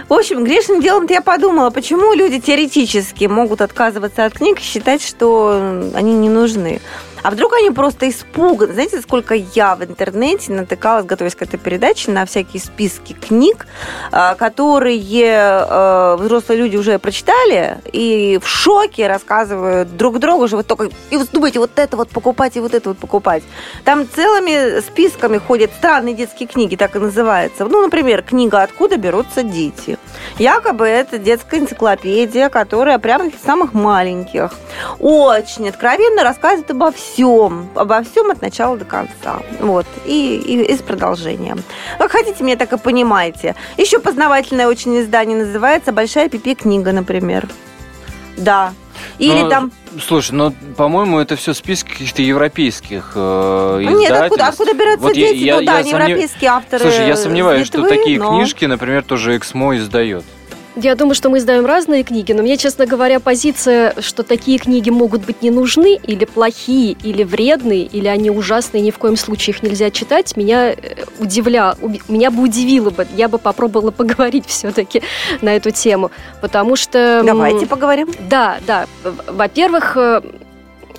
В 0.07 0.13
общем, 0.13 0.43
грешным 0.43 0.81
делом 0.81 1.05
я 1.10 1.21
подумала, 1.21 1.69
почему 1.69 2.13
люди 2.13 2.39
теоретически 2.39 3.25
могут 3.25 3.62
отказываться 3.62 4.25
от 4.25 4.34
книг 4.34 4.60
и 4.60 4.63
считать, 4.63 5.01
что 5.01 5.91
они 5.93 6.13
не 6.13 6.29
нужны. 6.29 6.81
А 7.23 7.31
вдруг 7.31 7.53
они 7.53 7.71
просто 7.71 8.10
испуганы? 8.10 8.73
Знаете, 8.73 9.01
сколько 9.01 9.36
я 9.36 9.75
в 9.75 9.84
интернете 9.84 10.51
натыкалась, 10.51 11.05
готовясь 11.05 11.36
к 11.36 11.41
этой 11.41 11.57
передаче, 11.57 12.12
на 12.12 12.25
всякие 12.25 12.62
списки 12.62 13.13
книг, 13.13 13.67
а, 14.12 14.36
которые 14.36 14.99
э, 15.01 16.15
взрослые 16.17 16.60
люди 16.60 16.77
уже 16.77 16.97
прочитали 16.99 17.77
и 17.91 18.39
в 18.41 18.47
шоке 18.47 19.07
рассказывают 19.07 19.95
друг 19.95 20.19
другу, 20.19 20.47
что 20.47 20.57
вот 20.57 20.67
только 20.67 20.89
и 21.10 21.17
вот 21.17 21.29
думаете, 21.31 21.60
вот 21.60 21.71
это 21.75 21.97
вот 21.97 22.10
покупать 22.10 22.57
и 22.57 22.60
вот 22.60 22.73
это 22.73 22.89
вот 22.89 22.97
покупать. 22.97 23.43
Там 23.84 24.07
целыми 24.07 24.79
списками 24.81 25.38
ходят 25.38 25.71
странные 25.77 26.15
детские 26.15 26.47
книги, 26.47 26.75
так 26.75 26.95
и 26.95 26.99
называются. 26.99 27.65
Ну, 27.65 27.81
например, 27.81 28.23
книга 28.23 28.62
«Откуда 28.62 28.97
берутся 28.97 29.43
дети». 29.43 29.97
Якобы 30.38 30.88
это 30.88 31.17
детская 31.17 31.60
энциклопедия, 31.60 32.49
которая 32.49 32.99
прямо 32.99 33.29
для 33.29 33.39
самых 33.39 33.73
маленьких. 33.73 34.51
Очень 34.99 35.69
откровенно 35.69 36.23
рассказывает 36.23 36.71
обо 36.71 36.91
всем. 36.91 37.69
Обо 37.75 38.03
всем 38.03 38.31
от 38.31 38.41
начала 38.41 38.77
до 38.77 38.86
конца. 38.86 39.39
Вот. 39.60 39.86
И, 40.05 40.36
и, 40.38 40.63
и 40.63 40.77
с 40.77 40.81
продолжением. 40.81 41.63
Как 41.97 42.12
хотите, 42.12 42.43
меня 42.43 42.57
так 42.57 42.73
и 42.73 42.77
понимаете. 42.77 43.55
Еще 43.77 43.99
познавательное 43.99 44.67
очень 44.67 44.99
издание 44.99 45.38
называется 45.38 45.91
«Большая 45.91 46.29
пипи 46.29 46.55
книга», 46.55 46.91
например. 46.91 47.47
Да. 48.38 48.73
Или 49.20 49.42
Ну, 49.44 49.50
там... 49.50 49.72
Слушай, 50.06 50.32
ну, 50.32 50.54
по-моему, 50.78 51.20
это 51.20 51.36
все 51.36 51.54
списки 51.54 51.90
каких-то 51.90 52.22
европейских 52.22 53.12
э, 53.16 53.80
Нет, 53.84 53.90
откуда, 53.90 54.06
издательств. 54.06 54.50
откуда 54.62 54.74
берутся 54.74 55.00
Вот 55.08 55.16
я- 55.16 55.28
дети? 55.34 55.44
я- 55.44 55.60
ну 55.60 55.66
да, 55.66 55.78
я 55.78 55.84
не 55.84 55.92
сомнев- 55.92 56.10
европейские 56.10 56.50
авторы. 56.52 56.84
Слушай, 56.84 57.08
я 57.08 57.16
сомневаюсь, 57.18 57.68
что 57.68 57.78
Литвы, 57.80 57.98
такие 57.98 58.20
но- 58.20 58.30
книжки, 58.30 58.66
например, 58.66 59.04
тоже 59.04 59.36
Эксмо 59.38 59.76
издает. 59.78 60.24
Я 60.77 60.95
думаю, 60.95 61.15
что 61.15 61.29
мы 61.29 61.39
издаем 61.39 61.65
разные 61.65 62.03
книги, 62.03 62.31
но 62.31 62.43
мне, 62.43 62.55
честно 62.55 62.86
говоря, 62.86 63.19
позиция, 63.19 63.93
что 63.99 64.23
такие 64.23 64.57
книги 64.57 64.89
могут 64.89 65.25
быть 65.25 65.41
не 65.41 65.51
нужны, 65.51 65.99
или 66.01 66.23
плохие, 66.23 66.95
или 67.03 67.23
вредные, 67.23 67.84
или 67.84 68.07
они 68.07 68.29
ужасные, 68.29 68.81
ни 68.81 68.91
в 68.91 68.97
коем 68.97 69.17
случае 69.17 69.55
их 69.55 69.63
нельзя 69.63 69.91
читать, 69.91 70.38
меня 70.38 70.71
э, 70.71 70.75
удивля, 71.19 71.75
меня 72.07 72.31
бы 72.31 72.43
удивило 72.43 72.89
бы. 72.89 73.05
Я 73.15 73.27
бы 73.27 73.38
попробовала 73.38 73.91
поговорить 74.01 74.45
все-таки 74.47 75.03
на 75.41 75.55
эту 75.55 75.71
тему, 75.71 76.10
потому 76.39 76.77
что... 76.77 77.21
Давайте 77.25 77.65
поговорим. 77.65 78.10
Да, 78.29 78.60
да. 78.65 78.88
Во-первых, 79.03 79.97
э, 79.97 80.21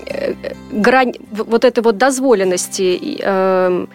э, 0.07 0.35
грань 0.71 1.15
вот 1.31 1.65
этой 1.65 1.83
вот 1.83 1.97
дозволенности, 1.97 3.19
эм, 3.23 3.89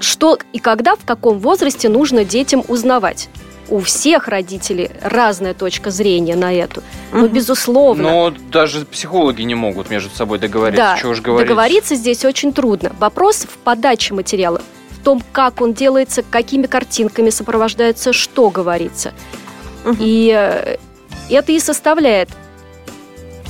что 0.00 0.38
и 0.54 0.58
когда, 0.58 0.96
в 0.96 1.04
каком 1.04 1.38
возрасте 1.38 1.90
нужно 1.90 2.24
детям 2.24 2.64
узнавать. 2.68 3.28
У 3.72 3.78
всех 3.80 4.28
родителей 4.28 4.90
разная 5.00 5.54
точка 5.54 5.90
зрения 5.90 6.36
на 6.36 6.52
эту. 6.52 6.82
Но, 7.10 7.20
Мгм. 7.20 7.28
безусловно, 7.28 8.02
Но 8.02 8.30
даже 8.50 8.84
психологи 8.84 9.40
не 9.40 9.54
могут 9.54 9.88
между 9.88 10.10
собой 10.14 10.38
договориться. 10.38 10.76
да, 10.92 10.98
Чего 11.00 11.12
уж 11.12 11.22
говорить. 11.22 11.48
договориться 11.48 11.94
здесь 11.94 12.22
очень 12.26 12.52
трудно. 12.52 12.92
Вопрос 13.00 13.46
в 13.50 13.56
подаче 13.56 14.12
материала, 14.12 14.60
в 14.90 15.02
том, 15.02 15.22
как 15.32 15.62
он 15.62 15.72
делается, 15.72 16.22
какими 16.22 16.66
картинками 16.66 17.30
сопровождается, 17.30 18.12
что 18.12 18.50
говорится. 18.50 19.14
Мгм. 19.86 19.96
И 20.00 20.30
э, 20.36 20.76
это 21.30 21.52
и 21.52 21.58
составляет, 21.58 22.28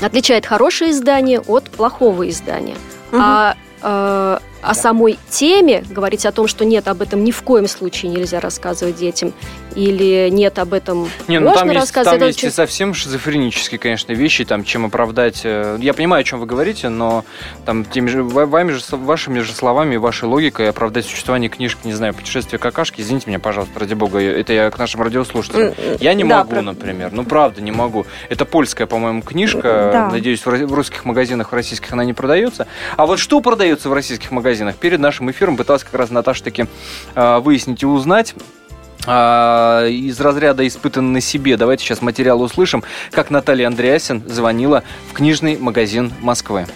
отличает 0.01 0.47
хорошее 0.47 0.93
издание 0.93 1.41
от 1.41 1.65
плохого 1.65 2.29
издания. 2.31 2.77
Мгм. 3.11 3.21
А 3.21 3.57
э, 3.83 4.39
о 4.63 4.75
самой 4.75 5.19
теме 5.29 5.85
говорить 5.91 6.25
о 6.27 6.31
том, 6.31 6.47
что 6.47 6.65
нет, 6.65 6.87
об 6.87 7.03
этом 7.03 7.25
ни 7.25 7.33
в 7.33 7.43
коем 7.43 7.67
случае 7.67 8.13
нельзя 8.13 8.39
рассказывать 8.39 8.95
детям, 8.95 9.33
или 9.75 10.29
нет, 10.31 10.59
об 10.59 10.73
этом 10.75 11.09
Не, 11.29 11.39
ну 11.39 11.47
можно 11.47 11.61
там 11.61 11.69
есть, 11.71 11.81
рассказывать. 11.81 12.19
там 12.21 12.29
это 12.29 12.37
есть 12.37 12.45
и 12.45 12.51
совсем 12.51 12.95
шизофренические, 12.95 13.79
конечно, 13.79 14.13
вещи, 14.13 14.45
там, 14.45 14.65
чем 14.65 14.87
оправдать. 14.87 15.41
э, 15.45 15.79
Я 15.81 15.95
понимаю, 15.95 16.21
о 16.21 16.25
чем 16.25 16.41
вы 16.41 16.47
говорите, 16.47 16.89
но 16.89 17.25
там 17.65 17.85
теми 17.85 18.09
же, 18.09 18.23
ва- 18.23 18.47
вами 18.47 18.73
же, 18.73 18.81
вашими 18.91 19.41
же 19.41 19.53
словами, 19.53 19.97
вашей 19.97 20.25
логикой 20.25 20.71
оправдать 20.71 21.05
существование 21.07 21.49
книжки, 21.51 21.81
не 21.85 21.93
знаю, 21.95 22.15
путешествие 22.15 22.59
какашки, 22.59 23.01
извините 23.01 23.29
меня, 23.29 23.39
пожалуйста, 23.39 23.79
ради 23.79 23.95
бога, 23.95 24.19
это 24.21 24.53
я 24.53 24.71
к 24.71 24.79
нашим 24.79 25.03
радиослушателям. 25.03 25.75
Я 26.01 26.15
не 26.15 26.25
да, 26.25 26.39
могу, 26.39 26.51
про- 26.51 26.63
например. 26.63 27.11
Ну, 27.13 27.25
правда, 27.25 27.61
не 27.61 27.71
могу. 27.73 28.07
Это 28.29 28.45
польская, 28.45 28.87
по-моему, 28.87 29.23
книжка. 29.23 29.91
Да. 29.93 30.09
Надеюсь, 30.11 30.45
в 30.45 30.73
русских 30.75 31.05
магазинах, 31.05 31.53
в 31.53 31.55
российских 31.55 31.93
она 31.93 32.05
не 32.05 32.13
продается. 32.13 32.67
А 32.97 33.07
вот 33.07 33.19
что 33.19 33.41
продается 33.41 33.89
в 33.89 33.93
российских 33.93 34.31
магазинах? 34.31 34.77
Перед 34.77 35.01
нашим 35.01 35.31
эфиром 35.31 35.57
пыталась 35.57 35.85
как 35.85 35.95
раз 35.95 36.11
Наташа 36.11 36.45
таки 36.45 36.67
э, 37.15 37.39
выяснить 37.39 37.83
и 37.83 37.87
узнать. 37.87 38.35
А, 39.07 39.87
из 39.87 40.21
разряда 40.21 40.67
испытан 40.67 41.13
на 41.13 41.21
себе. 41.21 41.57
Давайте 41.57 41.85
сейчас 41.85 42.03
материал 42.03 42.41
услышим, 42.41 42.83
как 43.11 43.31
Наталья 43.31 43.67
Андреасин 43.67 44.21
звонила 44.27 44.83
в 45.11 45.15
книжный 45.15 45.59
магазин 45.59 46.13
Москвы. 46.23 46.67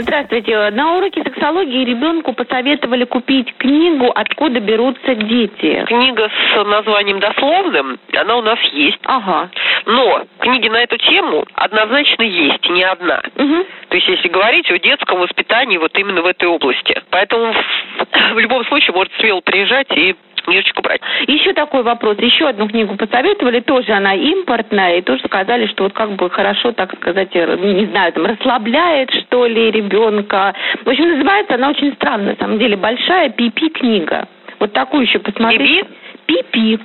Здравствуйте. 0.00 0.70
На 0.70 0.96
уроке 0.96 1.24
сексологии 1.24 1.84
ребенку 1.84 2.32
посоветовали 2.32 3.04
купить 3.04 3.52
книгу 3.58 4.12
«Откуда 4.14 4.60
берутся 4.60 5.16
дети». 5.16 5.84
Книга 5.88 6.28
с 6.28 6.64
названием 6.64 7.18
дословным, 7.18 7.98
она 8.16 8.36
у 8.36 8.42
нас 8.42 8.60
есть. 8.72 8.98
Ага. 9.04 9.50
Но 9.86 10.24
книги 10.38 10.68
на 10.68 10.82
эту 10.84 10.98
тему 10.98 11.44
однозначно 11.54 12.22
есть, 12.22 12.68
не 12.70 12.84
одна. 12.84 13.22
Мгм. 13.34 13.64
То 13.88 13.96
есть, 13.96 14.08
если 14.08 14.28
говорить 14.28 14.70
о 14.70 14.78
детском 14.78 15.18
воспитании 15.18 15.78
вот 15.78 15.96
именно 15.98 16.22
в 16.22 16.26
этой 16.26 16.46
области. 16.48 17.00
Поэтому 17.10 17.52
в- 17.52 18.34
в 18.34 18.38
любом 18.38 18.64
случае 18.66 18.92
может 18.94 19.12
смело 19.18 19.40
приезжать 19.40 19.88
и 19.96 20.14
книжечку 20.42 20.82
брать. 20.82 21.00
Еще 21.26 21.52
такой 21.52 21.82
вопрос. 21.82 22.18
Еще 22.18 22.48
одну 22.48 22.68
книгу 22.68 22.96
посоветовали, 22.96 23.60
тоже 23.60 23.92
она 23.92 24.14
импортная, 24.14 24.98
и 24.98 25.02
тоже 25.02 25.22
сказали, 25.24 25.66
что 25.66 25.84
вот 25.84 25.92
как 25.92 26.12
бы 26.12 26.30
хорошо, 26.30 26.72
так 26.72 26.94
сказать, 26.96 27.30
э, 27.34 27.56
не 27.56 27.86
знаю, 27.86 28.12
там 28.12 28.26
расслабляет, 28.26 29.10
что 29.10 29.46
ли, 29.46 29.70
ребенка. 29.70 30.54
В 30.84 30.88
общем, 30.88 31.08
называется 31.10 31.54
она 31.54 31.70
очень 31.70 31.94
странно, 31.94 32.32
на 32.32 32.36
самом 32.36 32.58
деле, 32.58 32.76
большая 32.76 33.30
пипи 33.30 33.68
книга. 33.70 34.28
Вот 34.58 34.72
такую 34.72 35.04
еще 35.04 35.18
посмотрите. 35.18 35.86
Пипи. 36.26 36.78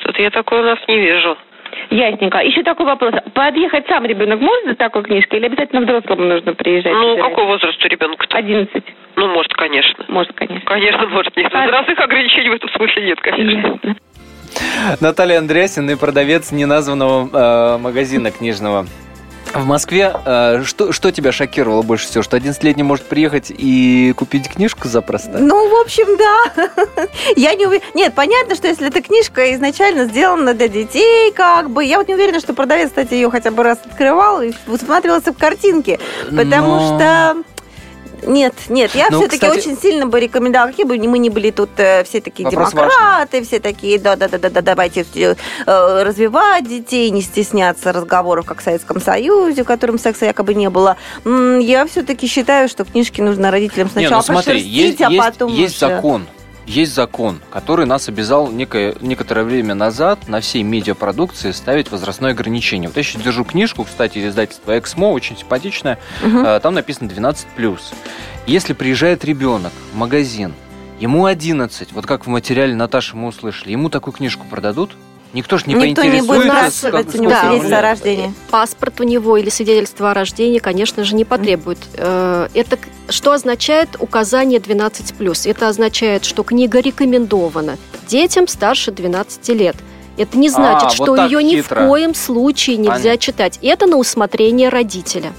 Что-то 0.00 0.22
я 0.22 0.30
такое 0.30 0.60
у 0.60 0.64
нас 0.64 0.78
не 0.86 0.98
вижу. 0.98 1.36
Ясненько. 1.90 2.38
Еще 2.38 2.62
такой 2.62 2.86
вопрос. 2.86 3.14
Подъехать 3.34 3.86
сам 3.88 4.04
ребенок 4.04 4.40
может 4.40 4.66
за 4.66 4.74
такой 4.74 5.02
книжкой 5.04 5.38
или 5.38 5.46
обязательно 5.46 5.82
взрослому 5.82 6.24
нужно 6.24 6.54
приезжать? 6.54 6.92
Ну, 6.92 7.10
собирать? 7.10 7.30
какой 7.30 7.44
возраст 7.46 7.84
у 7.84 7.88
ребенка-то? 7.88 8.36
11. 8.36 8.84
Ну, 9.16 9.28
может, 9.28 9.52
конечно. 9.54 10.04
Может, 10.08 10.32
конечно. 10.34 10.66
Конечно, 10.66 11.06
может. 11.08 11.36
Нет, 11.36 11.50
А- 11.52 11.58
возрастных 11.58 11.98
ограничений 11.98 12.50
в 12.50 12.54
этом 12.54 12.70
смысле 12.70 13.04
нет, 13.04 13.20
конечно. 13.20 13.50
Ясно. 13.50 13.96
Наталья 15.00 15.38
Андреасин 15.38 15.88
и 15.90 15.96
продавец 15.96 16.52
неназванного 16.52 17.76
э, 17.76 17.78
магазина 17.78 18.30
книжного. 18.30 18.86
В 19.54 19.64
Москве 19.64 20.14
э, 20.24 20.62
что, 20.64 20.92
что 20.92 21.10
тебя 21.10 21.32
шокировало 21.32 21.82
больше 21.82 22.06
всего? 22.06 22.22
Что 22.22 22.36
11-летний 22.36 22.82
может 22.82 23.06
приехать 23.06 23.46
и 23.50 24.12
купить 24.16 24.48
книжку 24.48 24.88
запросто? 24.88 25.38
Ну, 25.38 25.68
в 25.68 25.80
общем, 25.80 26.06
да. 26.16 26.68
Я 27.36 27.54
не 27.54 27.66
уверена. 27.66 27.86
Нет, 27.94 28.14
понятно, 28.14 28.54
что 28.54 28.68
если 28.68 28.88
эта 28.88 29.02
книжка 29.02 29.54
изначально 29.54 30.04
сделана 30.04 30.54
для 30.54 30.68
детей, 30.68 31.32
как 31.32 31.70
бы. 31.70 31.84
Я 31.84 31.98
вот 31.98 32.08
не 32.08 32.14
уверена, 32.14 32.40
что 32.40 32.54
продавец, 32.54 32.88
кстати, 32.90 33.14
ее 33.14 33.30
хотя 33.30 33.50
бы 33.50 33.62
раз 33.62 33.78
открывал 33.84 34.42
и 34.42 34.52
всматривался 34.76 35.32
в 35.32 35.38
картинки. 35.38 35.98
Потому 36.30 36.76
Но- 36.76 36.98
что. 36.98 37.36
Нет, 38.26 38.54
нет, 38.68 38.94
я 38.94 39.08
Ну, 39.10 39.20
все-таки 39.20 39.46
кстати- 39.46 39.58
очень 39.68 39.78
сильно 39.80 40.06
бы 40.06 40.20
рекомендовала, 40.20 40.70
какие 40.70 40.86
бы 40.86 40.96
мы 41.08 41.18
ни 41.18 41.28
были 41.28 41.50
тут 41.50 41.70
э, 41.76 42.04
все 42.04 42.20
такие 42.20 42.44
Вопрос 42.44 42.70
демократы, 42.72 43.42
все 43.42 43.60
такие, 43.60 43.98
да-да-да-да, 43.98 44.60
давайте 44.60 45.04
э, 45.14 46.02
развивать 46.02 46.68
детей, 46.68 47.10
не 47.10 47.22
стесняться 47.22 47.92
разговоров, 47.92 48.46
как 48.46 48.60
в 48.60 48.64
Советском 48.64 49.00
Союзе, 49.00 49.62
в 49.62 49.66
котором 49.66 49.98
секса 49.98 50.26
якобы 50.26 50.54
не 50.54 50.68
было. 50.70 50.96
Я 51.24 51.86
все-таки 51.86 52.26
считаю, 52.26 52.68
что 52.68 52.84
книжки 52.84 53.20
нужно 53.20 53.50
родителям 53.50 53.86
Не, 53.88 53.92
сначала 53.92 54.16
ну 54.16 54.22
смотри, 54.22 54.60
есть, 54.60 55.00
а 55.00 55.10
есть- 55.10 55.24
потом 55.24 55.52
есть 55.52 55.76
уже- 55.82 55.94
закон. 55.94 56.26
Есть 56.68 56.94
закон, 56.94 57.40
который 57.50 57.86
нас 57.86 58.10
обязал 58.10 58.50
некое, 58.52 58.94
некоторое 59.00 59.42
время 59.42 59.74
назад 59.74 60.28
на 60.28 60.40
всей 60.42 60.62
медиапродукции 60.62 61.50
ставить 61.52 61.90
возрастное 61.90 62.32
ограничение. 62.32 62.88
Вот 62.88 62.96
я 62.98 63.02
сейчас 63.02 63.22
держу 63.22 63.44
книжку, 63.44 63.84
кстати, 63.84 64.28
издательство 64.28 64.78
«Эксмо», 64.78 65.06
очень 65.06 65.38
симпатичная. 65.38 65.98
Э, 66.22 66.60
Там 66.62 66.74
написано 66.74 67.08
12+. 67.08 67.80
Если 68.46 68.74
приезжает 68.74 69.24
ребенок 69.24 69.72
в 69.94 69.96
магазин, 69.96 70.52
ему 71.00 71.24
11, 71.24 71.92
вот 71.92 72.04
как 72.04 72.26
в 72.26 72.28
материале 72.28 72.74
Наташи 72.74 73.16
мы 73.16 73.28
услышали, 73.28 73.72
ему 73.72 73.88
такую 73.88 74.12
книжку 74.12 74.44
продадут? 74.48 74.94
Никто 75.34 75.58
же 75.58 75.64
не 75.66 75.74
Никто 75.74 76.02
не 76.04 76.20
будет 76.22 76.28
поинтересуется, 76.28 76.78
спрашивать 76.88 77.14
у 77.14 77.22
него 77.22 77.32
свидетельство 77.38 77.78
о 77.78 77.82
рождении. 77.82 78.34
Паспорт 78.50 79.00
у 79.00 79.04
него 79.04 79.36
или 79.36 79.50
свидетельство 79.50 80.10
о 80.10 80.14
рождении, 80.14 80.58
конечно 80.58 81.04
же, 81.04 81.14
не 81.14 81.24
потребует. 81.26 81.78
Э, 81.94 82.48
Это 82.54 82.78
что 83.10 83.32
означает 83.32 83.90
указание 83.98 84.58
12+. 84.58 85.46
Это 85.50 85.68
означает, 85.68 86.24
что 86.24 86.42
книга 86.44 86.80
рекомендована 86.80 87.76
детям 88.06 88.48
старше 88.48 88.90
12 88.90 89.48
лет. 89.50 89.76
Это 90.16 90.36
не 90.38 90.48
значит, 90.48 90.82
А, 90.82 90.84
вот 90.86 90.92
что 90.94 91.16
так 91.16 91.30
ее 91.30 91.42
ни 91.44 91.56
хитро. 91.56 91.82
в 91.84 91.88
коем 91.88 92.14
случае 92.14 92.76
нельзя 92.78 92.92
Понятно. 92.94 93.18
читать. 93.18 93.58
Это 93.62 93.86
на 93.86 93.96
усмотрение 93.98 94.68
родителя. 94.70 95.32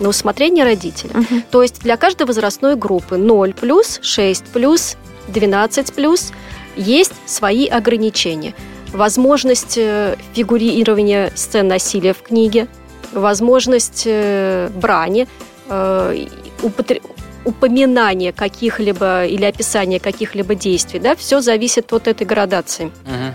На 0.00 0.10
усмотрение 0.10 0.64
родителя. 0.64 1.10
Мгм. 1.14 1.42
То 1.50 1.62
есть 1.62 1.80
для 1.80 1.96
каждой 1.96 2.26
возрастной 2.26 2.76
группы 2.76 3.16
0 3.16 3.54
плюс, 3.54 3.98
6 4.02 4.44
плюс, 4.52 4.96
12 5.28 5.92
плюс 5.94 6.30
есть 6.76 7.12
свои 7.26 7.66
ограничения. 7.66 8.54
Возможность 8.92 9.76
э, 9.76 10.16
фигурирования 10.34 11.30
сцен 11.34 11.68
насилия 11.68 12.14
в 12.14 12.22
книге, 12.22 12.68
возможность 13.12 14.04
э, 14.06 14.70
брани, 14.74 15.28
э, 15.68 16.14
и 16.16 16.28
употре- 16.62 17.02
упоминания 17.44 18.32
каких-либо 18.32 19.24
или 19.26 19.44
описания 19.44 20.00
каких-либо 20.00 20.54
действий, 20.54 21.00
да, 21.00 21.16
все 21.16 21.40
зависит 21.40 21.92
от 21.92 22.06
этой 22.06 22.26
градации. 22.26 22.90
Мгм. 23.04 23.34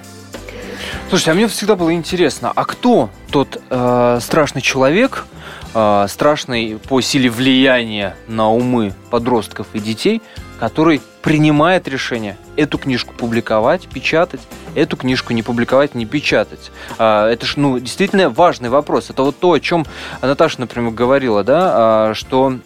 Слушайте, 1.09 1.31
а 1.31 1.33
мне 1.35 1.47
всегда 1.47 1.75
было 1.75 1.93
интересно, 1.93 2.51
а 2.55 2.65
кто 2.65 3.09
тот 3.31 3.61
э, 3.69 4.19
страшный 4.21 4.61
человек, 4.61 5.25
э, 5.73 6.05
страшный 6.09 6.79
по 6.89 7.01
силе 7.01 7.29
влияния 7.29 8.15
на 8.27 8.51
умы 8.51 8.93
подростков 9.09 9.67
и 9.73 9.79
детей, 9.79 10.21
который 10.59 11.01
принимает 11.23 11.87
решение 11.87 12.37
эту 12.57 12.77
книжку 12.77 13.13
публиковать, 13.15 13.87
печатать, 13.87 14.41
эту 14.75 14.97
книжку 14.97 15.31
не 15.31 15.41
публиковать, 15.41 15.95
не 15.95 16.05
печатать. 16.05 16.69
А, 16.99 17.29
это 17.29 17.45
ж, 17.45 17.53
ну, 17.55 17.79
действительно 17.79 18.29
важный 18.29 18.69
вопрос. 18.69 19.09
Это 19.09 19.23
вот 19.23 19.39
то, 19.39 19.53
о 19.53 19.59
чем 19.59 19.85
Наташа, 20.21 20.59
например, 20.59 20.91
говорила, 20.91 21.43
да, 21.45 21.71
а, 21.73 22.13
что 22.13 22.59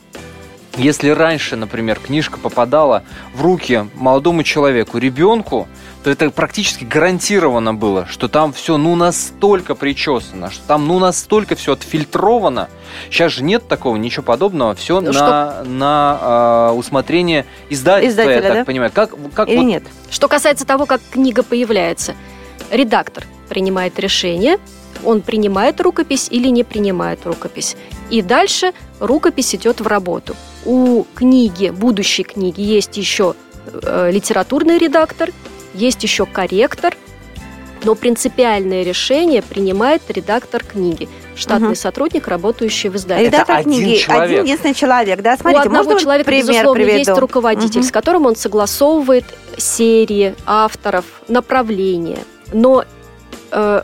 если 0.78 1.10
раньше, 1.10 1.56
например, 1.56 2.00
книжка 2.00 2.38
попадала 2.38 3.04
в 3.34 3.42
руки 3.42 3.88
молодому 3.96 4.44
человеку, 4.44 4.98
ребенку, 4.98 5.68
то 6.04 6.12
это 6.12 6.30
практически 6.30 6.84
гарантировано 6.86 7.74
было, 7.74 8.06
что 8.06 8.28
там 8.28 8.54
все 8.54 8.78
ну 8.78 8.96
настолько 8.96 9.76
причесано, 9.76 10.52
что 10.52 10.63
там 10.68 10.88
ну 10.88 11.00
настолько 11.00 11.56
все 11.56 11.74
отфильтровано. 11.74 12.70
Сейчас 13.10 13.34
же 13.34 13.44
нет 13.44 13.68
такого, 13.68 13.96
ничего 13.98 14.24
подобного, 14.24 14.76
все 14.76 15.02
Ну, 15.02 15.12
на, 15.12 15.63
на 15.66 16.20
а, 16.22 16.72
усмотрение 16.74 17.46
издательства, 17.70 18.22
я 18.22 18.28
Издателя, 18.28 18.48
так 18.48 18.58
да? 18.60 18.66
понимаю. 18.66 18.92
Как, 18.94 19.12
как 19.34 19.50
Или 19.50 19.58
вот- 19.58 19.66
нет? 19.66 19.84
Что 20.10 20.28
касается 20.28 20.66
того, 20.66 20.86
как 20.86 21.02
книга 21.12 21.44
появляется, 21.44 22.16
редактор 22.72 23.26
принимает 23.50 24.00
решение, 24.00 24.60
он 25.04 25.22
принимает 25.22 25.82
рукопись 25.82 26.28
или 26.30 26.48
не 26.48 26.63
принимает 26.63 27.26
рукопись. 27.26 27.76
И 28.10 28.22
дальше 28.22 28.74
рукопись 29.00 29.54
идет 29.56 29.82
в 29.82 29.88
работу. 29.88 30.36
У 30.65 31.06
книги, 31.15 31.70
будущей 31.70 32.24
книги, 32.24 32.62
есть 32.62 32.98
еще 32.98 33.36
э, 33.84 34.10
литературный 34.12 34.78
редактор, 34.78 35.32
есть 35.74 36.04
еще 36.04 36.26
корректор, 36.26 36.96
но 37.84 37.96
принципиальное 37.96 38.84
решение 38.84 39.41
принимает 39.41 40.02
редактор 40.10 40.63
книги, 40.63 41.08
штатный 41.36 41.70
Мгм. 41.70 41.76
сотрудник, 41.76 42.28
работающий 42.28 42.89
в 42.89 42.96
издательстве. 42.96 43.28
Редактор 43.30 43.58
один 43.58 43.74
книги 43.74 43.96
человек. 43.98 44.24
один 44.32 44.43
единственный 44.46 44.74
человек, 44.74 45.22
да? 45.22 45.38
Смотрите, 45.38 45.60
У 45.63 45.65
одного 45.67 46.00
человека, 46.00 46.26
пример 46.28 46.46
безусловно, 46.48 46.74
приведу? 46.74 46.98
есть 46.98 47.10
руководитель, 47.20 47.80
Мгм. 47.82 47.88
с 47.88 47.91
которым 47.91 48.26
он 48.26 48.36
согласовывает 48.36 49.26
серии, 49.58 50.34
авторов, 50.46 51.06
направления. 51.28 52.20
Но 52.52 52.84
э, 53.52 53.82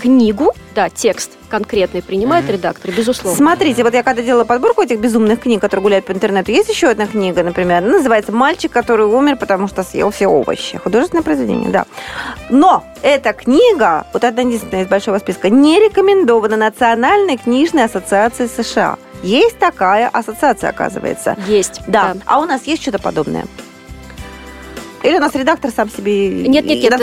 книгу, 0.00 0.52
да, 0.74 0.88
текст 0.88 1.32
конкретный 1.48 2.02
принимает 2.02 2.46
mm-hmm. 2.46 2.52
редактор, 2.52 2.90
безусловно. 2.92 3.36
Смотрите, 3.36 3.82
вот 3.82 3.92
я 3.92 4.02
когда 4.02 4.22
делала 4.22 4.44
подборку 4.44 4.82
этих 4.82 5.00
безумных 5.00 5.40
книг, 5.40 5.60
которые 5.60 5.82
гуляют 5.82 6.06
по 6.06 6.12
интернету, 6.12 6.52
есть 6.52 6.68
еще 6.68 6.88
одна 6.88 7.06
книга, 7.06 7.42
например, 7.42 7.82
называется 7.82 8.32
«Мальчик, 8.32 8.72
который 8.72 9.06
умер, 9.06 9.36
потому 9.36 9.68
что 9.68 9.82
съел 9.82 10.10
все 10.10 10.28
овощи». 10.28 10.78
Художественное 10.78 11.22
произведение, 11.22 11.70
да. 11.70 11.86
Но 12.48 12.84
эта 13.02 13.32
книга, 13.32 14.06
вот 14.12 14.24
одна 14.24 14.42
единственная 14.42 14.84
из 14.84 14.88
большого 14.88 15.18
списка, 15.18 15.50
не 15.50 15.78
рекомендована 15.80 16.56
Национальной 16.56 17.36
книжной 17.36 17.84
ассоциацией 17.84 18.48
США. 18.48 18.96
Есть 19.22 19.58
такая 19.58 20.08
ассоциация, 20.08 20.70
оказывается. 20.70 21.36
Есть. 21.46 21.82
Да. 21.86 22.14
да. 22.14 22.20
А 22.26 22.40
у 22.40 22.46
нас 22.46 22.62
есть 22.66 22.82
что-то 22.82 22.98
подобное? 22.98 23.44
Или 25.02 25.16
у 25.16 25.20
нас 25.20 25.34
редактор 25.34 25.70
сам 25.70 25.88
себе 25.90 26.28
нет, 26.28 26.66
нет, 26.66 26.82
нет, 26.82 27.00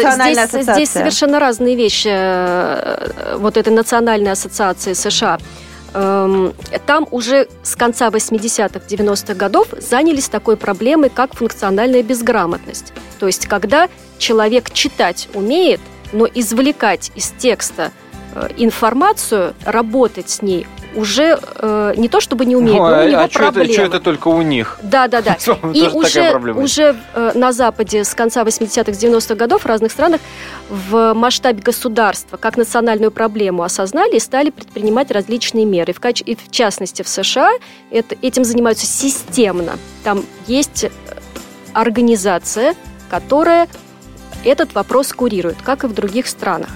здесь, 0.52 0.66
здесь 0.66 0.90
совершенно 0.90 1.40
разные 1.40 1.76
вещи. 1.76 2.10
Э, 2.12 3.38
вот 3.38 3.58
этой 3.58 3.74
национальной 3.74 4.32
ассоциации 4.32 4.94
США. 4.94 5.40
Эм, 5.94 6.54
там 6.86 7.08
уже 7.12 7.48
с 7.64 7.76
конца 7.76 8.10
80-х, 8.10 8.82
90-х 8.88 9.34
годов 9.34 9.70
занялись 9.80 10.28
такой 10.30 10.58
проблемой, 10.58 11.10
как 11.10 11.36
функциональная 11.36 12.04
безграмотность. 12.04 12.94
То 13.20 13.26
есть, 13.26 13.48
когда 13.48 13.88
человек 14.18 14.72
читать 14.72 15.30
умеет, 15.34 15.80
но 16.14 16.28
извлекать 16.32 17.12
из 17.16 17.34
текста 17.38 17.92
э, 18.36 18.50
информацию, 18.58 19.56
работать 19.66 20.30
с 20.30 20.42
ней 20.42 20.68
уже 20.98 21.40
э, 21.40 21.94
не 21.96 22.10
то 22.10 22.20
чтобы 22.20 22.46
не 22.46 22.56
умеет, 22.56 22.80
ну, 22.80 22.90
но 22.90 23.04
у 23.04 23.08
него 23.08 23.22
а 23.22 23.28
проблемы. 23.28 23.66
Это, 23.66 23.74
что 23.74 23.84
это 23.84 24.00
только 24.00 24.28
у 24.30 24.42
них? 24.42 24.80
Да, 24.82 25.08
да, 25.08 25.22
да. 25.22 25.38
И 25.74 25.88
уже, 25.88 26.36
уже 26.56 26.96
э, 27.14 27.32
на 27.36 27.52
Западе 27.52 28.04
с 28.04 28.16
конца 28.16 28.44
80-х, 28.44 28.92
90-х 28.92 29.36
годов 29.36 29.62
в 29.62 29.66
разных 29.68 29.92
странах 29.92 30.22
в 30.70 31.14
масштабе 31.14 31.62
государства 31.62 32.38
как 32.38 32.58
национальную 32.58 33.12
проблему 33.12 33.62
осознали 33.62 34.16
и 34.16 34.20
стали 34.20 34.50
предпринимать 34.50 35.12
различные 35.12 35.66
меры. 35.66 35.94
В, 35.94 36.00
каче... 36.00 36.24
и 36.26 36.36
в 36.36 36.50
частности 36.50 37.04
в 37.04 37.08
США 37.08 37.52
это, 37.92 38.16
этим 38.24 38.44
занимаются 38.44 38.88
системно. 38.88 39.78
Там 40.04 40.24
есть 40.48 40.86
э, 40.86 40.90
организация, 41.74 42.74
которая 43.08 43.68
этот 44.44 44.74
вопрос 44.74 45.14
курирует, 45.14 45.58
как 45.62 45.84
и 45.84 45.88
в 45.88 45.94
других 45.94 46.26
странах. 46.26 46.70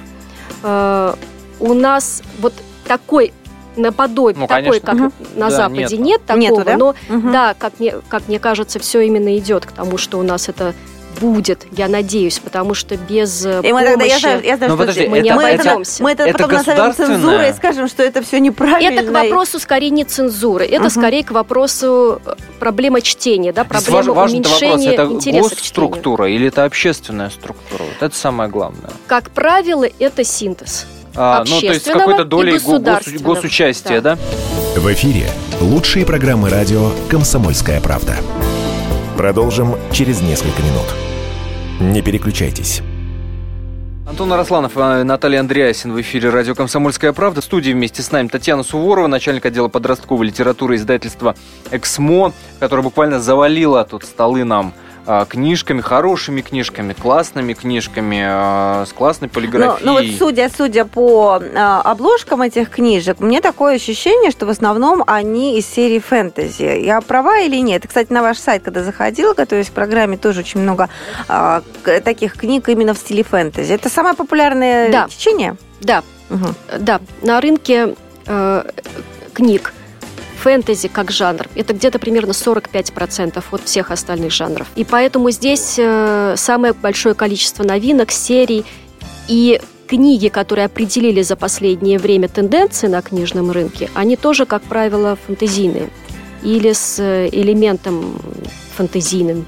Э, 0.61 1.15
у 1.59 1.73
нас 1.73 2.21
вот 2.39 2.53
такой 2.87 3.33
наподобие 3.75 4.41
ну, 4.41 4.47
такой, 4.47 4.79
как 4.79 4.95
угу. 4.95 5.11
на 5.35 5.49
да, 5.49 5.55
Западе, 5.55 5.97
нет, 5.97 5.99
нет 5.99 6.25
такого. 6.25 6.41
Нету, 6.41 6.63
да? 6.65 6.77
Но 6.77 6.95
угу. 7.09 7.31
да, 7.31 7.55
как 7.57 7.79
мне, 7.79 7.95
как 8.09 8.27
мне 8.27 8.39
кажется, 8.39 8.79
все 8.79 9.01
именно 9.01 9.37
идет 9.37 9.65
к 9.65 9.71
тому, 9.71 9.97
что 9.97 10.19
у 10.19 10.23
нас 10.23 10.49
это 10.49 10.73
будет, 11.19 11.67
я 11.71 11.87
надеюсь, 11.87 12.39
потому 12.39 12.73
что 12.73 12.95
без 12.95 13.45
э, 13.45 13.61
и 13.63 13.73
мы 13.73 13.83
помощи... 13.83 13.91
Тогда, 13.91 14.05
я 14.05 14.19
знаю, 14.19 14.43
я 14.43 14.57
знаю, 14.57 14.71
ну, 14.71 14.77
подожди, 14.77 15.07
мы 15.07 15.17
это, 15.17 15.23
не 15.23 15.29
обойдемся. 15.29 16.03
Мы 16.03 16.11
это, 16.11 16.23
это 16.23 16.37
потом 16.37 16.51
назовем 16.57 16.93
цензурой 16.93 17.49
и 17.49 17.53
скажем, 17.53 17.87
что 17.87 18.03
это 18.03 18.21
все 18.23 18.39
неправильно. 18.39 18.99
Это 18.99 19.09
к 19.09 19.13
вопросу 19.13 19.59
скорее 19.59 19.89
не 19.89 20.03
цензуры, 20.03 20.65
это 20.65 20.83
угу. 20.83 20.89
скорее 20.89 21.23
к 21.23 21.31
вопросу 21.31 22.21
э, 22.25 22.35
проблемы 22.59 23.01
чтения, 23.01 23.53
да, 23.53 23.63
проблемы 23.63 24.13
Важ, 24.13 24.31
уменьшения 24.31 24.97
вопрос, 24.97 25.27
это 25.27 25.39
госструктура 25.39 26.29
или 26.29 26.47
это 26.47 26.65
общественная 26.65 27.29
структура? 27.29 27.83
Вот 27.83 28.01
это 28.01 28.15
самое 28.15 28.49
главное. 28.49 28.91
Как 29.07 29.29
правило, 29.31 29.85
это 29.99 30.23
синтез. 30.23 30.87
А, 31.15 31.43
ну, 31.47 31.59
то 31.59 31.67
есть 31.67 31.85
с 31.85 31.91
какой-то 31.91 32.23
долей 32.23 32.57
гос, 32.59 33.07
госучастия, 33.21 34.01
да. 34.01 34.15
да? 34.15 34.79
В 34.79 34.91
эфире 34.93 35.29
лучшие 35.59 36.05
программы 36.05 36.49
радио 36.49 36.91
«Комсомольская 37.09 37.81
правда». 37.81 38.15
Продолжим 39.17 39.75
через 39.91 40.21
несколько 40.21 40.61
минут. 40.61 40.85
Не 41.79 42.01
переключайтесь. 42.01 42.81
Антон 44.07 44.33
Арасланов 44.33 44.75
и 44.75 45.03
Наталья 45.03 45.39
Андреасин 45.39 45.93
в 45.93 46.01
эфире 46.01 46.29
радио 46.29 46.55
«Комсомольская 46.55 47.13
правда». 47.13 47.41
В 47.41 47.43
студии 47.43 47.71
вместе 47.71 48.01
с 48.01 48.11
нами 48.11 48.27
Татьяна 48.27 48.63
Суворова, 48.63 49.07
начальник 49.07 49.45
отдела 49.45 49.67
подростковой 49.67 50.27
литературы 50.27 50.75
издательства 50.75 51.35
«Эксмо», 51.71 52.33
которая 52.59 52.83
буквально 52.83 53.19
завалила 53.19 53.83
тут 53.83 54.03
столы 54.03 54.43
нам 54.43 54.73
а, 54.73 54.90
книжками, 55.29 55.81
хорошими 55.81 56.41
книжками, 56.41 56.93
классными 56.93 57.53
книжками, 57.53 58.23
а, 58.23 58.85
с 58.85 58.93
классной 58.93 59.29
полиграфией. 59.29 59.85
Ну, 59.85 59.93
ну 59.93 59.99
вот 59.99 60.17
судя, 60.17 60.49
судя 60.55 60.85
по 60.85 61.41
а, 61.55 61.81
обложкам 61.81 62.41
этих 62.41 62.69
книжек, 62.69 63.19
мне 63.19 63.41
такое 63.41 63.75
ощущение, 63.75 64.31
что 64.31 64.45
в 64.45 64.49
основном 64.49 65.03
они 65.07 65.57
из 65.57 65.67
серии 65.67 65.99
фэнтези. 65.99 66.81
Я 66.83 67.01
права 67.01 67.39
или 67.39 67.57
нет? 67.57 67.83
Кстати, 67.87 68.11
на 68.11 68.21
ваш 68.21 68.37
сайт, 68.37 68.63
когда 68.63 68.83
заходила, 68.83 69.33
готовясь 69.33 69.69
к 69.69 69.73
программе, 69.73 70.17
тоже 70.17 70.41
очень 70.41 70.61
много 70.61 70.89
а, 71.27 71.61
таких 72.03 72.35
книг 72.35 72.69
именно 72.69 72.93
в 72.93 72.97
стиле 72.97 73.23
фэнтези. 73.23 73.73
Это 73.73 73.89
самое 73.89 74.15
популярное 74.15 74.91
да. 74.91 75.07
течение? 75.07 75.55
Да, 75.81 76.03
угу. 76.29 76.47
да. 76.77 77.01
На 77.21 77.41
рынке 77.41 77.95
э, 78.27 78.63
книг 79.33 79.73
фэнтези 80.41 80.87
как 80.87 81.11
жанр. 81.11 81.47
Это 81.55 81.73
где-то 81.73 81.99
примерно 81.99 82.31
45% 82.31 83.43
от 83.51 83.61
всех 83.63 83.91
остальных 83.91 84.31
жанров. 84.31 84.67
И 84.75 84.83
поэтому 84.83 85.29
здесь 85.31 85.75
э, 85.77 86.33
самое 86.35 86.73
большое 86.73 87.13
количество 87.13 87.63
новинок, 87.63 88.11
серий 88.11 88.65
и 89.27 89.61
книги, 89.87 90.29
которые 90.29 90.65
определили 90.65 91.21
за 91.21 91.35
последнее 91.35 91.99
время 91.99 92.27
тенденции 92.27 92.87
на 92.87 93.01
книжном 93.01 93.51
рынке, 93.51 93.89
они 93.93 94.15
тоже, 94.15 94.45
как 94.45 94.63
правило, 94.63 95.17
фэнтезийные 95.27 95.89
или 96.43 96.71
с 96.73 96.97
э, 96.99 97.29
элементом 97.31 98.19
фэнтезийным. 98.75 99.45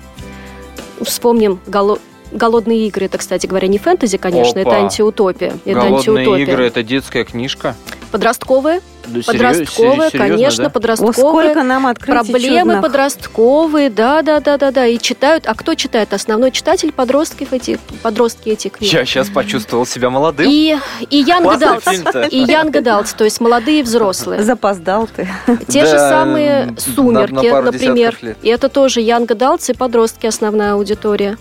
Вспомним 1.01 1.59
голо 1.65 1.97
Голодные 2.33 2.87
игры, 2.87 3.05
это, 3.05 3.19
кстати 3.19 3.45
говоря, 3.45 3.67
не 3.67 3.77
фэнтези, 3.77 4.17
конечно, 4.17 4.59
Опа. 4.59 4.71
это 4.71 4.79
антиутопия. 4.79 5.53
Это 5.65 5.81
Голодные 5.81 5.97
антиутопия. 5.97 6.43
игры 6.45 6.65
это 6.65 6.81
детская 6.81 7.25
книжка. 7.25 7.75
Подростковые. 8.13 8.81
Да, 9.07 9.21
подростковые, 9.25 10.11
серьезно, 10.11 10.19
конечно, 10.19 10.63
да? 10.65 10.69
подростковые. 10.69 11.13
сколько 11.13 11.63
нам 11.63 11.87
открытий 11.87 12.31
Проблемы 12.31 12.59
чудных. 12.59 12.81
подростковые, 12.83 13.89
да, 13.89 14.21
да, 14.21 14.39
да, 14.39 14.57
да, 14.59 14.69
да. 14.69 14.85
И 14.85 14.99
читают. 14.99 15.47
А 15.47 15.55
кто 15.55 15.73
читает? 15.73 16.13
Основной 16.13 16.51
читатель 16.51 16.91
подростков 16.91 17.53
эти, 17.53 17.79
подростки 18.03 18.49
этих 18.49 18.73
книг. 18.73 18.93
Я 18.93 19.03
сейчас 19.05 19.29
почувствовал 19.29 19.87
себя 19.87 20.11
молодым. 20.11 20.47
И, 20.47 20.77
и 21.09 21.23
Young 21.23 21.57
Adults. 21.57 22.29
И 22.29 22.45
Young 22.45 22.71
Adults, 22.71 23.15
то 23.17 23.23
есть 23.23 23.41
молодые 23.41 23.81
взрослые. 23.81 24.43
Запоздал 24.43 25.07
ты. 25.07 25.27
Те 25.67 25.81
да, 25.81 25.87
же 25.87 25.97
самые 25.97 26.75
«Сумерки», 26.77 27.33
на, 27.33 27.41
на 27.41 27.71
например. 27.71 28.15
И 28.43 28.47
это 28.47 28.69
тоже 28.69 29.01
Young 29.01 29.25
Adults 29.25 29.71
и 29.71 29.75
подростки 29.75 30.27
основная 30.27 30.73
аудитория. 30.73 31.39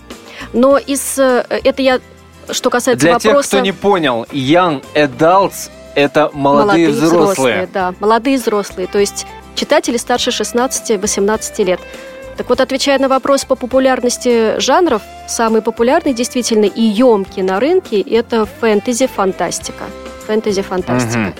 Но 0.53 0.79
из... 0.79 1.19
Э, 1.19 1.45
это 1.49 1.83
я 1.83 1.99
что 2.49 2.71
касается 2.71 3.05
Для 3.05 3.13
вопроса... 3.13 3.31
Для 3.31 3.41
тех, 3.41 3.47
кто 3.47 3.59
не 3.59 3.71
понял, 3.71 4.25
Young 4.31 4.83
Adults 4.95 5.69
это 5.95 6.29
молодые, 6.33 6.87
молодые 6.87 6.89
взрослые. 6.89 7.23
взрослые. 7.23 7.69
Да, 7.73 7.93
молодые 7.99 8.37
взрослые, 8.37 8.87
то 8.87 8.99
есть 8.99 9.25
читатели 9.55 9.97
старше 9.97 10.31
16-18 10.31 11.63
лет. 11.63 11.79
Так 12.37 12.49
вот, 12.49 12.61
отвечая 12.61 12.97
на 12.99 13.07
вопрос 13.07 13.45
по 13.45 13.55
популярности 13.55 14.59
жанров, 14.59 15.03
самый 15.27 15.61
популярный 15.61 16.13
действительно 16.13 16.65
и 16.65 16.81
емкий 16.81 17.43
на 17.43 17.59
рынке– 17.59 18.01
это 18.01 18.47
фэнтези-фантастика. 18.59 19.83
Фэнтези-фантастика. 20.25 21.27
Угу. 21.27 21.33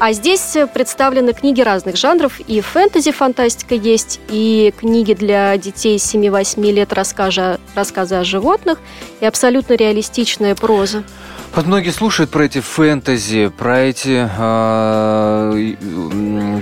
А 0.00 0.12
здесь 0.12 0.56
представлены 0.74 1.34
книги 1.34 1.60
разных 1.60 1.96
жанров. 1.96 2.40
И 2.40 2.60
фэнтези-фантастика 2.60 3.74
есть, 3.74 4.18
и 4.28 4.72
книги 4.76 5.14
для 5.14 5.56
детей 5.56 5.98
7-8 5.98 6.72
лет 6.72 6.92
рассказа, 6.92 7.60
рассказы 7.74 8.16
о 8.16 8.24
животных, 8.24 8.78
и 9.20 9.26
абсолютно 9.26 9.74
реалистичная 9.74 10.54
проза. 10.56 11.04
Вот 11.52 11.66
многие 11.66 11.90
слушают 11.90 12.30
про 12.30 12.44
эти 12.44 12.60
фэнтези, 12.60 13.48
про 13.48 13.80
эти, 13.80 14.28
э, 14.38 15.74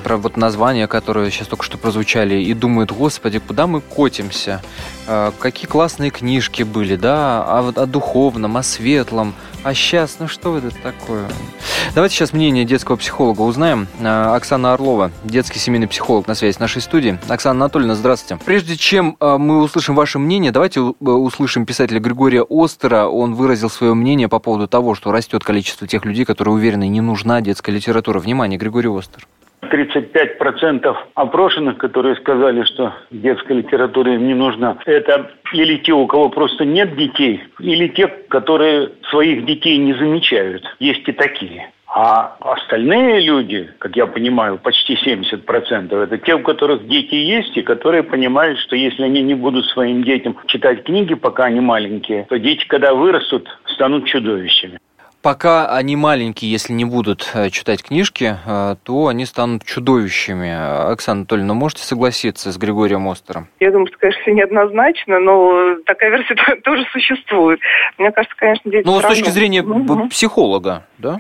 про 0.03 0.17
вот 0.17 0.39
названия, 0.39 0.87
которые 0.87 1.31
сейчас 1.31 1.47
только 1.47 1.63
что 1.63 1.77
прозвучали, 1.77 2.37
и 2.37 2.55
думают, 2.55 2.91
господи, 2.91 3.39
куда 3.39 3.67
мы 3.67 3.83
котимся? 3.83 4.63
Э, 5.07 5.31
какие 5.39 5.67
классные 5.67 6.11
книжки 6.11 6.63
были, 6.63 6.97
да, 6.97 7.43
о, 7.43 7.69
о 7.69 7.87
духовном, 7.87 8.57
о 8.57 8.63
светлом, 8.63 9.35
а 9.65 9.75
сейчас, 9.75 10.17
ну 10.21 10.29
что 10.29 10.57
это 10.57 10.71
такое? 10.83 11.27
Давайте 11.95 12.15
сейчас 12.15 12.33
мнение 12.33 12.65
детского 12.65 12.97
психолога 12.97 13.43
узнаем. 13.43 13.89
Э, 14.01 14.35
Оксана 14.35 14.73
Орлова, 14.73 15.11
детский 15.25 15.59
семейный 15.59 15.89
психолог 15.89 16.29
на 16.29 16.35
связи 16.35 16.55
с 16.55 16.59
нашей 16.61 16.81
студией. 16.81 17.19
Оксана 17.29 17.65
Анатольевна, 17.65 17.95
здравствуйте. 17.95 18.43
Прежде 18.45 18.77
чем 18.77 19.17
э, 19.19 19.37
мы 19.37 19.63
услышим 19.63 19.95
ваше 19.95 20.19
мнение, 20.19 20.53
давайте 20.53 20.81
услышим 20.81 21.67
писателя 21.67 21.99
Григория 22.01 22.47
Остера. 22.49 23.09
Он 23.09 23.35
выразил 23.35 23.69
свое 23.69 23.95
мнение 23.95 24.29
по 24.29 24.39
поводу 24.39 24.69
того, 24.69 24.78
того, 24.79 24.95
что 24.95 25.11
растет 25.11 25.43
количество 25.43 25.89
тех 25.89 26.05
людей, 26.05 26.25
которые 26.25 26.55
уверены, 26.55 26.87
не 26.87 27.01
нужна 27.01 27.41
детская 27.41 27.73
литература. 27.73 28.21
Внимание, 28.21 28.57
Григорий 28.61 28.89
Остер. 28.89 29.27
35% 29.63 30.97
опрошенных, 31.15 31.79
которые 31.79 32.15
сказали, 32.15 32.63
что 32.63 32.95
детская 33.11 33.55
литература 33.55 34.15
им 34.15 34.29
не 34.29 34.35
нужна, 34.35 34.79
это 34.87 35.33
или 35.53 35.79
те, 35.79 35.93
у 35.93 36.07
кого 36.07 36.29
просто 36.29 36.65
нет 36.65 36.97
детей, 36.97 37.43
или 37.59 37.89
те, 37.89 38.07
которые 38.07 38.91
своих 39.11 39.45
детей 39.47 39.79
не 39.79 39.95
замечают. 39.95 40.63
Есть 40.79 41.09
и 41.09 41.13
такие. 41.13 41.73
А 41.91 42.37
остальные 42.41 43.21
люди, 43.21 43.71
как 43.79 43.97
я 43.97 44.07
понимаю, 44.07 44.59
почти 44.59 44.95
70%, 44.95 46.03
это 46.03 46.19
те, 46.19 46.35
у 46.35 46.43
которых 46.43 46.87
дети 46.87 47.15
есть, 47.15 47.57
и 47.57 47.63
которые 47.63 48.03
понимают, 48.03 48.59
что 48.59 48.77
если 48.77 49.05
они 49.05 49.23
не 49.23 49.35
будут 49.35 49.65
своим 49.67 50.05
детям 50.05 50.37
читать 50.47 50.85
книги, 50.85 51.15
пока 51.15 51.47
они 51.47 51.61
маленькие, 51.61 52.27
то 52.29 52.39
дети, 52.39 52.67
когда 52.69 52.95
вырастут, 52.95 53.49
станут 53.79 54.07
чудовищами. 54.07 54.81
Пока 55.29 55.69
они 55.77 55.95
маленькие, 55.95 56.51
если 56.51 56.73
не 56.73 56.87
будут 56.87 57.31
э, 57.35 57.51
читать 57.51 57.83
книжки, 57.83 58.37
э, 58.47 58.77
то 58.83 59.09
они 59.09 59.27
станут 59.27 59.63
чудовищами. 59.63 60.91
Оксана 60.91 61.19
Анатольевна, 61.19 61.53
можете 61.53 61.83
согласиться 61.83 62.51
с 62.51 62.57
Григорием 62.57 63.07
Остером? 63.07 63.47
Я 63.61 63.71
думаю, 63.71 63.89
что, 63.89 63.99
конечно, 63.99 64.31
неоднозначно, 64.31 65.21
но 65.21 65.77
такая 65.85 66.13
версия 66.13 66.35
тоже 66.65 66.87
существует. 66.93 67.61
Мне 67.99 68.11
кажется, 68.11 68.35
конечно, 68.39 68.71
дети... 68.71 68.87
Ну, 68.87 68.99
с 69.01 69.03
точки 69.03 69.29
зрения 69.29 69.61
угу. 69.63 70.09
психолога, 70.09 70.87
да? 70.97 71.19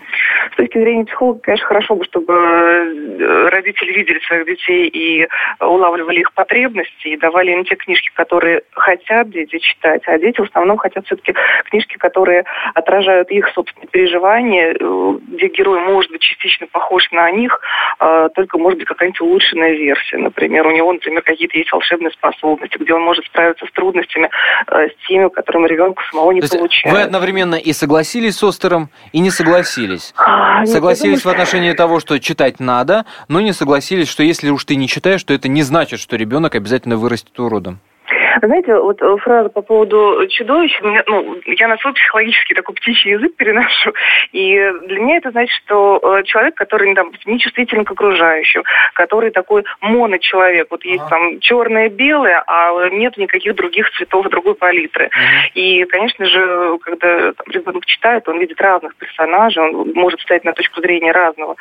С 0.55 0.57
точки 0.57 0.79
зрения 0.79 1.05
психолога, 1.05 1.40
конечно, 1.40 1.66
хорошо 1.66 1.97
бы, 1.97 2.05
чтобы 2.05 2.33
э, 2.33 3.49
родители 3.51 3.92
видели 3.92 4.21
своих 4.21 4.47
детей 4.47 4.88
и 4.88 5.29
улавливали 5.61 6.21
их 6.21 6.33
потребности 6.33 7.09
и 7.09 7.18
давали 7.18 7.53
им 7.53 7.66
те 7.66 7.77
книжки, 7.77 8.11
которые 8.14 8.62
хотят 8.73 9.29
дети 9.29 9.59
читать, 9.59 10.01
а 10.07 10.18
дети 10.18 10.40
в 10.40 10.44
основном 10.44 10.79
хотят 10.79 11.05
все-таки 11.05 11.35
книжки, 11.71 11.99
которые 11.99 12.44
отражают 12.73 13.31
их 13.31 13.47
собственные 13.51 13.88
переживания, 13.98 14.76
э, 14.78 15.18
где 15.28 15.48
герой 15.48 15.80
может 15.80 16.12
быть 16.12 16.20
частично 16.20 16.68
похож 16.68 17.11
на 17.11 17.30
них, 17.32 17.61
а 17.98 18.28
только 18.28 18.56
может 18.56 18.78
быть 18.78 18.87
какая-нибудь 18.87 19.20
улучшенная 19.20 19.72
версия. 19.72 20.18
Например, 20.18 20.66
у 20.66 20.70
него, 20.70 20.92
например, 20.92 21.22
какие-то 21.22 21.58
есть 21.58 21.72
волшебные 21.72 22.12
способности, 22.12 22.78
где 22.78 22.94
он 22.94 23.02
может 23.02 23.24
справиться 23.26 23.66
с 23.66 23.72
трудностями, 23.72 24.30
э, 24.68 24.88
с 24.88 25.08
теми, 25.08 25.28
которыми 25.28 25.66
ребенку 25.66 26.00
самого 26.12 26.30
не 26.30 26.40
получается. 26.40 26.96
Вы 26.96 27.02
одновременно 27.02 27.56
и 27.56 27.72
согласились 27.72 28.37
с 28.37 28.44
Остером, 28.44 28.88
и 29.12 29.18
не 29.18 29.30
согласились. 29.30 30.14
А, 30.16 30.64
согласились 30.64 31.24
в 31.24 31.28
отношении 31.28 31.72
того, 31.72 31.98
что 31.98 32.20
читать 32.20 32.61
надо, 32.61 33.04
но 33.26 33.40
не 33.40 33.52
согласились, 33.52 34.08
что 34.08 34.22
если 34.22 34.50
уж 34.50 34.64
ты 34.64 34.76
не 34.76 34.87
читаешь, 34.87 35.24
то 35.24 35.34
это 35.34 35.48
не 35.48 35.62
значит, 35.62 35.98
что 35.98 36.14
ребенок 36.14 36.54
обязательно 36.54 36.96
вырастет 36.96 37.38
уродом. 37.40 37.80
Знаете, 38.42 38.77
вот 38.77 39.01
э, 39.03 39.16
фраза 39.18 39.48
по 39.48 39.62
поводу 39.62 40.27
чудовищ, 40.29 40.81
меня, 40.83 41.03
ну, 41.07 41.37
я 41.46 41.68
на 41.68 41.77
свой 41.79 41.94
психологический 41.94 42.55
такой 42.55 42.74
птичий 42.74 43.12
язык 43.12 43.37
переношу, 43.37 43.92
и 44.33 44.55
для 44.87 45.01
меня 45.01 45.16
это 45.16 45.31
значит, 45.31 45.55
что 45.64 46.01
э, 46.03 46.22
человек, 46.24 46.55
который 46.55 46.94
там, 46.94 47.12
нечувствителен 47.27 47.85
к 47.85 47.90
окружающим, 47.90 48.62
который 48.94 49.31
такой 49.31 49.64
моночеловек, 49.81 50.68
вот 50.70 50.85
есть 50.85 51.09
там 51.09 51.40
черное, 51.40 51.88
белое, 51.88 52.42
а 52.46 52.88
нет 52.90 53.16
никаких 53.16 53.55
других 53.55 53.90
цветов, 53.92 54.29
другой 54.29 54.55
палитры. 54.55 55.07
Uh-huh. 55.07 55.53
И, 55.55 55.85
конечно 55.85 56.24
же, 56.27 56.79
когда 56.83 57.33
там, 57.33 57.46
ребенок 57.48 57.87
читает, 57.87 58.29
он 58.29 58.38
видит 58.38 58.61
разных 58.61 58.94
персонажей, 58.96 59.62
он 59.62 59.92
может 59.94 60.20
встать 60.20 60.44
на 60.44 60.53
точку 60.53 60.81
зрения 60.81 61.12
разного 61.12 61.57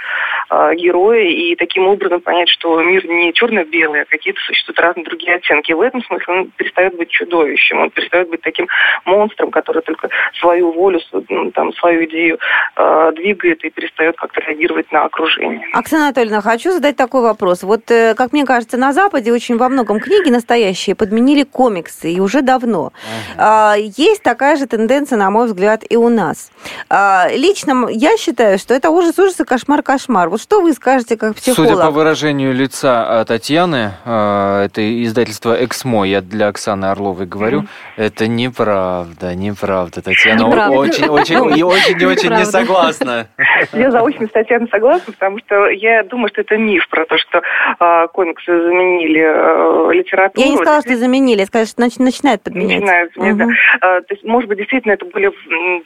э, 0.49 0.75
героя, 0.75 1.23
и 1.23 1.55
таким 1.55 1.87
образом 1.87 2.21
понять, 2.21 2.49
что 2.49 2.81
мир 2.81 3.05
не 3.05 3.33
черно-белый, 3.33 4.01
а 4.01 4.05
какие-то 4.05 4.39
существуют 4.41 4.79
разные 4.79 5.05
другие 5.05 5.35
оттенки. 5.35 5.71
И 5.71 5.73
в 5.73 5.81
этом 5.81 6.03
смысле 6.03 6.33
он 6.33 6.51
перестает 6.67 6.95
быть 6.97 7.09
чудовищем, 7.09 7.79
он 7.79 7.89
перестает 7.89 8.29
быть 8.29 8.41
таким 8.41 8.67
монстром, 9.05 9.51
который 9.51 9.81
только 9.81 10.09
свою 10.39 10.71
волю, 10.71 10.99
ну, 11.29 11.51
там, 11.51 11.73
свою 11.73 12.05
идею 12.05 12.39
э, 12.75 13.11
двигает 13.15 13.63
и 13.63 13.69
перестает 13.69 14.17
как-то 14.17 14.41
реагировать 14.41 14.91
на 14.91 15.05
окружение. 15.05 15.65
Оксана 15.73 16.05
Анатольевна, 16.05 16.41
хочу 16.41 16.71
задать 16.71 16.95
такой 16.95 17.21
вопрос. 17.21 17.63
Вот, 17.63 17.89
э, 17.91 18.15
как 18.15 18.33
мне 18.33 18.45
кажется, 18.45 18.77
на 18.77 18.93
Западе 18.93 19.31
очень 19.31 19.57
во 19.57 19.69
многом 19.69 19.99
книги 19.99 20.29
настоящие 20.29 20.95
подменили 20.95 21.43
комиксы, 21.43 22.11
и 22.11 22.19
уже 22.19 22.41
давно. 22.41 22.91
Ага. 23.37 23.75
Э, 23.77 23.81
есть 23.97 24.23
такая 24.23 24.55
же 24.57 24.67
тенденция, 24.67 25.17
на 25.17 25.29
мой 25.29 25.47
взгляд, 25.47 25.83
и 25.89 25.95
у 25.95 26.09
нас. 26.09 26.51
Э, 26.89 27.35
лично 27.35 27.87
я 27.89 28.17
считаю, 28.17 28.59
что 28.59 28.73
это 28.73 28.89
ужас, 28.89 29.17
ужас 29.19 29.39
и 29.39 29.45
кошмар, 29.45 29.83
кошмар. 29.83 30.29
Вот 30.29 30.41
что 30.41 30.61
вы 30.61 30.73
скажете 30.73 31.17
как 31.17 31.35
психолог? 31.35 31.69
Судя 31.69 31.81
по 31.81 31.91
выражению 31.91 32.53
лица 32.53 33.25
Татьяны, 33.27 33.93
э, 34.05 34.65
это 34.65 35.03
издательство 35.03 35.63
«Эксмо», 35.63 36.05
я 36.05 36.21
для 36.21 36.47
Оксаны 36.57 36.85
Орловой 36.85 37.27
говорю, 37.27 37.61
mm-hmm. 37.61 37.67
это 37.97 38.27
неправда, 38.27 39.35
неправда. 39.35 40.01
Татьяна 40.01 40.47
неправда. 40.47 40.75
очень, 40.75 41.07
очень, 41.07 41.57
и 41.57 41.61
очень, 41.63 42.03
очень 42.03 42.31
не 42.31 42.45
согласна. 42.45 43.27
Я 43.73 43.91
заочно 43.91 44.25
с 44.25 44.31
Татьяной 44.31 44.67
согласна, 44.69 45.13
потому 45.13 45.37
что 45.39 45.67
я 45.69 46.03
думаю, 46.03 46.29
что 46.29 46.41
это 46.41 46.57
миф 46.57 46.87
про 46.89 47.05
то, 47.05 47.17
что 47.17 47.41
э, 47.79 48.07
комиксы 48.11 48.45
заменили 48.47 49.21
э, 49.21 49.93
литературу. 49.93 50.43
Я 50.43 50.51
не 50.51 50.57
сказала, 50.57 50.81
что 50.81 50.95
заменили, 50.95 51.41
я 51.41 51.45
сказала, 51.45 51.67
что 51.67 51.83
нач- 51.83 52.01
начинают 52.01 52.41
подменять. 52.41 52.81
Начинают, 52.81 53.17
угу. 53.17 53.33
да. 53.35 53.45
А, 53.81 54.01
то 54.01 54.13
есть, 54.13 54.23
может 54.23 54.49
быть, 54.49 54.57
действительно 54.57 54.93
это 54.93 55.05
более 55.05 55.31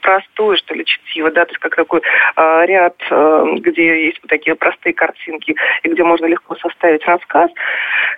простое, 0.00 0.56
что 0.56 0.74
ли, 0.74 0.86
чтиво, 0.86 1.30
да, 1.30 1.44
то 1.44 1.50
есть 1.50 1.60
как 1.60 1.76
такой 1.76 2.00
э, 2.00 2.66
ряд, 2.66 2.96
э, 3.10 3.44
где 3.58 4.06
есть 4.06 4.20
вот 4.22 4.30
такие 4.30 4.56
простые 4.56 4.94
картинки, 4.94 5.54
и 5.82 5.88
где 5.88 6.02
можно 6.02 6.24
легко 6.24 6.56
составить 6.56 7.04
рассказ, 7.04 7.50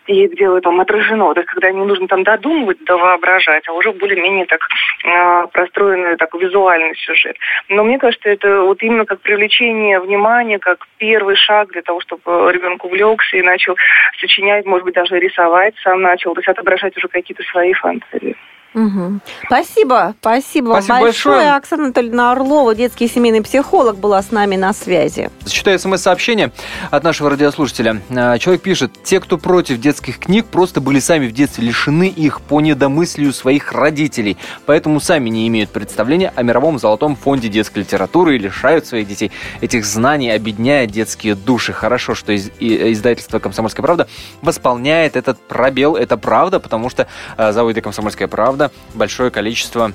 и 0.07 0.29
где 0.29 0.61
там 0.61 0.81
отражено, 0.81 1.35
то 1.35 1.41
есть 1.41 1.51
когда 1.51 1.71
не 1.73 1.85
нужно 1.85 2.07
там 2.07 2.23
додумывать, 2.37 2.79
воображать, 2.89 3.67
а 3.69 3.73
уже 3.73 3.93
более-менее 3.93 4.47
так 4.47 4.61
э, 5.05 5.47
простроенный 5.53 6.17
так 6.17 6.35
визуальный 6.35 6.95
сюжет. 6.97 7.37
Но 7.69 7.85
мне 7.85 7.99
кажется, 7.99 8.29
это 8.29 8.63
вот 8.63 8.83
именно 8.83 9.05
как 9.05 9.21
привлечение 9.21 10.01
внимания, 10.01 10.59
как 10.59 10.87
первый 10.99 11.37
шаг 11.37 11.71
для 11.73 11.83
того, 11.83 12.01
чтобы 12.01 12.53
ребенок 12.53 12.85
увлекся 12.85 13.37
и 13.37 13.43
начал 13.43 13.77
сочинять, 14.21 14.67
может 14.67 14.85
быть, 14.85 14.95
даже 14.95 15.19
рисовать 15.19 15.75
сам 15.83 16.03
начал, 16.03 16.35
то 16.35 16.41
есть 16.41 16.49
отображать 16.49 16.97
уже 16.97 17.09
какие-то 17.09 17.43
свои 17.45 17.73
фантазии. 17.73 18.37
Угу. 18.75 19.21
Спасибо, 19.47 20.15
спасибо, 20.21 20.73
спасибо 20.73 21.01
большое. 21.01 21.37
большое. 21.37 21.55
Оксана 21.55 21.85
Анатольевна 21.85 22.33
Орлова, 22.33 22.75
детский 22.75 23.09
семейный 23.09 23.41
психолог, 23.41 23.97
была 23.97 24.21
с 24.21 24.33
нами 24.33 24.57
на 24.57 24.73
связи. 24.73 25.31
Зачитаю 25.45 25.79
смс-сообщение 25.79 26.51
от 26.91 27.05
нашего 27.05 27.31
радиослушателя. 27.31 28.03
А, 28.11 28.37
человек 28.39 28.63
пишет, 28.63 28.91
те, 29.05 29.21
кто 29.21 29.39
против 29.39 29.79
детских 29.79 30.19
книг, 30.19 30.47
просто 30.47 30.81
были 30.81 30.99
сами 30.99 31.29
в 31.29 31.33
детстве 31.33 31.65
лишены 31.65 32.09
их 32.09 32.41
по 32.41 32.61
недомыслию 32.61 33.33
своих 33.33 33.71
родителей, 33.73 34.37
поэтому 34.67 34.99
сами 35.01 35.31
не 35.31 35.47
имеют 35.47 35.71
представления 35.71 36.33
о 36.35 36.43
мировом 36.43 36.81
золотом 36.81 37.15
фонде 37.15 37.49
детской 37.49 37.81
литературы 37.81 38.35
и 38.35 38.39
лишают 38.39 38.87
своих 38.87 39.07
детей 39.07 39.31
этих 39.61 39.85
знаний, 39.85 40.31
объединяя 40.31 40.87
детские 40.87 41.37
души. 41.37 41.73
Хорошо, 41.73 42.17
что 42.17 42.35
издательство 42.35 43.39
«Комсомольская 43.39 43.85
правда» 43.85 44.09
восполняет 44.43 45.15
этот 45.15 45.39
пробел. 45.39 45.95
Это 45.95 46.17
правда, 46.17 46.59
потому 46.59 46.91
что 46.91 47.07
а, 47.37 47.53
заводы 47.53 47.81
«Комсомольская 47.81 48.27
правда» 48.27 48.64
года 48.65 48.73
большое 48.95 49.31
количество 49.31 49.93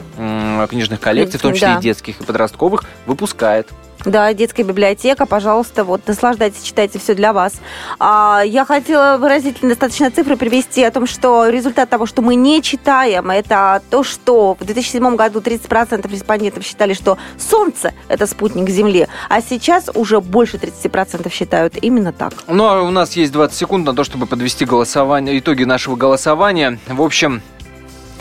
книжных 0.69 0.99
коллекций, 0.99 1.39
в 1.39 1.41
том 1.41 1.53
числе 1.53 1.69
да. 1.69 1.79
и 1.79 1.81
детских 1.81 2.21
и 2.21 2.23
подростковых, 2.23 2.83
выпускает. 3.05 3.67
Да, 4.05 4.33
детская 4.33 4.63
библиотека, 4.63 5.25
пожалуйста, 5.25 5.83
вот 5.83 6.07
наслаждайтесь, 6.07 6.63
читайте 6.63 6.99
все 6.99 7.15
для 7.15 7.33
вас. 7.33 7.55
А, 7.99 8.41
я 8.45 8.63
хотела 8.63 9.17
выразительно 9.17 9.71
достаточно 9.71 10.09
цифры 10.09 10.37
привести 10.37 10.81
о 10.83 10.91
том, 10.91 11.05
что 11.05 11.49
результат 11.49 11.89
того, 11.89 12.05
что 12.05 12.21
мы 12.21 12.35
не 12.35 12.61
читаем, 12.61 13.29
это 13.29 13.81
то, 13.89 14.03
что 14.03 14.55
в 14.57 14.63
2007 14.63 15.17
году 15.17 15.41
30% 15.41 16.09
респондентов 16.09 16.63
считали, 16.63 16.93
что 16.93 17.17
Солнце– 17.37 17.93
это 18.07 18.25
спутник 18.25 18.69
Земли, 18.69 19.07
а 19.27 19.41
сейчас 19.41 19.89
уже 19.93 20.21
больше 20.21 20.55
30% 20.55 21.29
считают 21.29 21.75
именно 21.81 22.13
так. 22.13 22.31
Ну, 22.47 22.69
а 22.69 22.81
у 22.81 22.91
нас 22.91 23.17
есть 23.17 23.33
20 23.33 23.57
секунд 23.57 23.85
на 23.85 23.93
то, 23.93 24.05
чтобы 24.05 24.27
подвести 24.27 24.63
голосование, 24.63 25.37
итоги 25.37 25.65
нашего 25.65 25.97
голосования. 25.97 26.79
В 26.87 27.01
общем, 27.01 27.41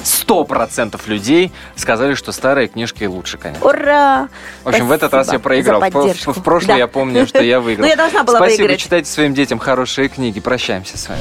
сто 0.03 0.45
процентов 0.45 1.09
людей 1.09 1.53
сказали, 1.77 2.15
что 2.15 2.33
старые 2.33 2.69
книжки 2.69 3.05
лучше, 3.05 3.39
конечно. 3.39 3.67
Ура! 3.67 4.29
В 4.65 4.69
общем, 4.69 4.87
Спасибо 4.87 4.87
в 4.87 4.93
этот 4.93 5.15
раз 5.15 5.33
я 5.33 5.39
проиграл. 5.39 5.81
В, 5.81 5.91
в, 5.91 6.27
в 6.39 6.43
прошлый 6.43 6.75
да. 6.75 6.79
я 6.79 6.87
помню, 6.87 7.27
что 7.27 7.43
я 7.43 7.61
выиграл. 7.61 7.85
Ну, 7.85 7.91
я 7.91 7.97
должна 7.97 8.25
была 8.25 8.39
Спасибо, 8.39 8.63
выиграть. 8.63 8.81
читайте 8.81 9.11
своим 9.11 9.35
детям 9.35 9.59
хорошие 9.59 10.09
книги. 10.09 10.41
Прощаемся 10.41 10.99
с 10.99 11.09
вами. 11.09 11.21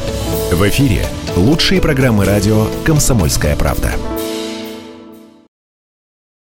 В 0.51 0.67
эфире 0.69 1.05
лучшие 1.35 1.81
программы 1.81 2.25
радио 2.25 2.67
«Комсомольская 2.85 3.55
правда». 3.55 3.91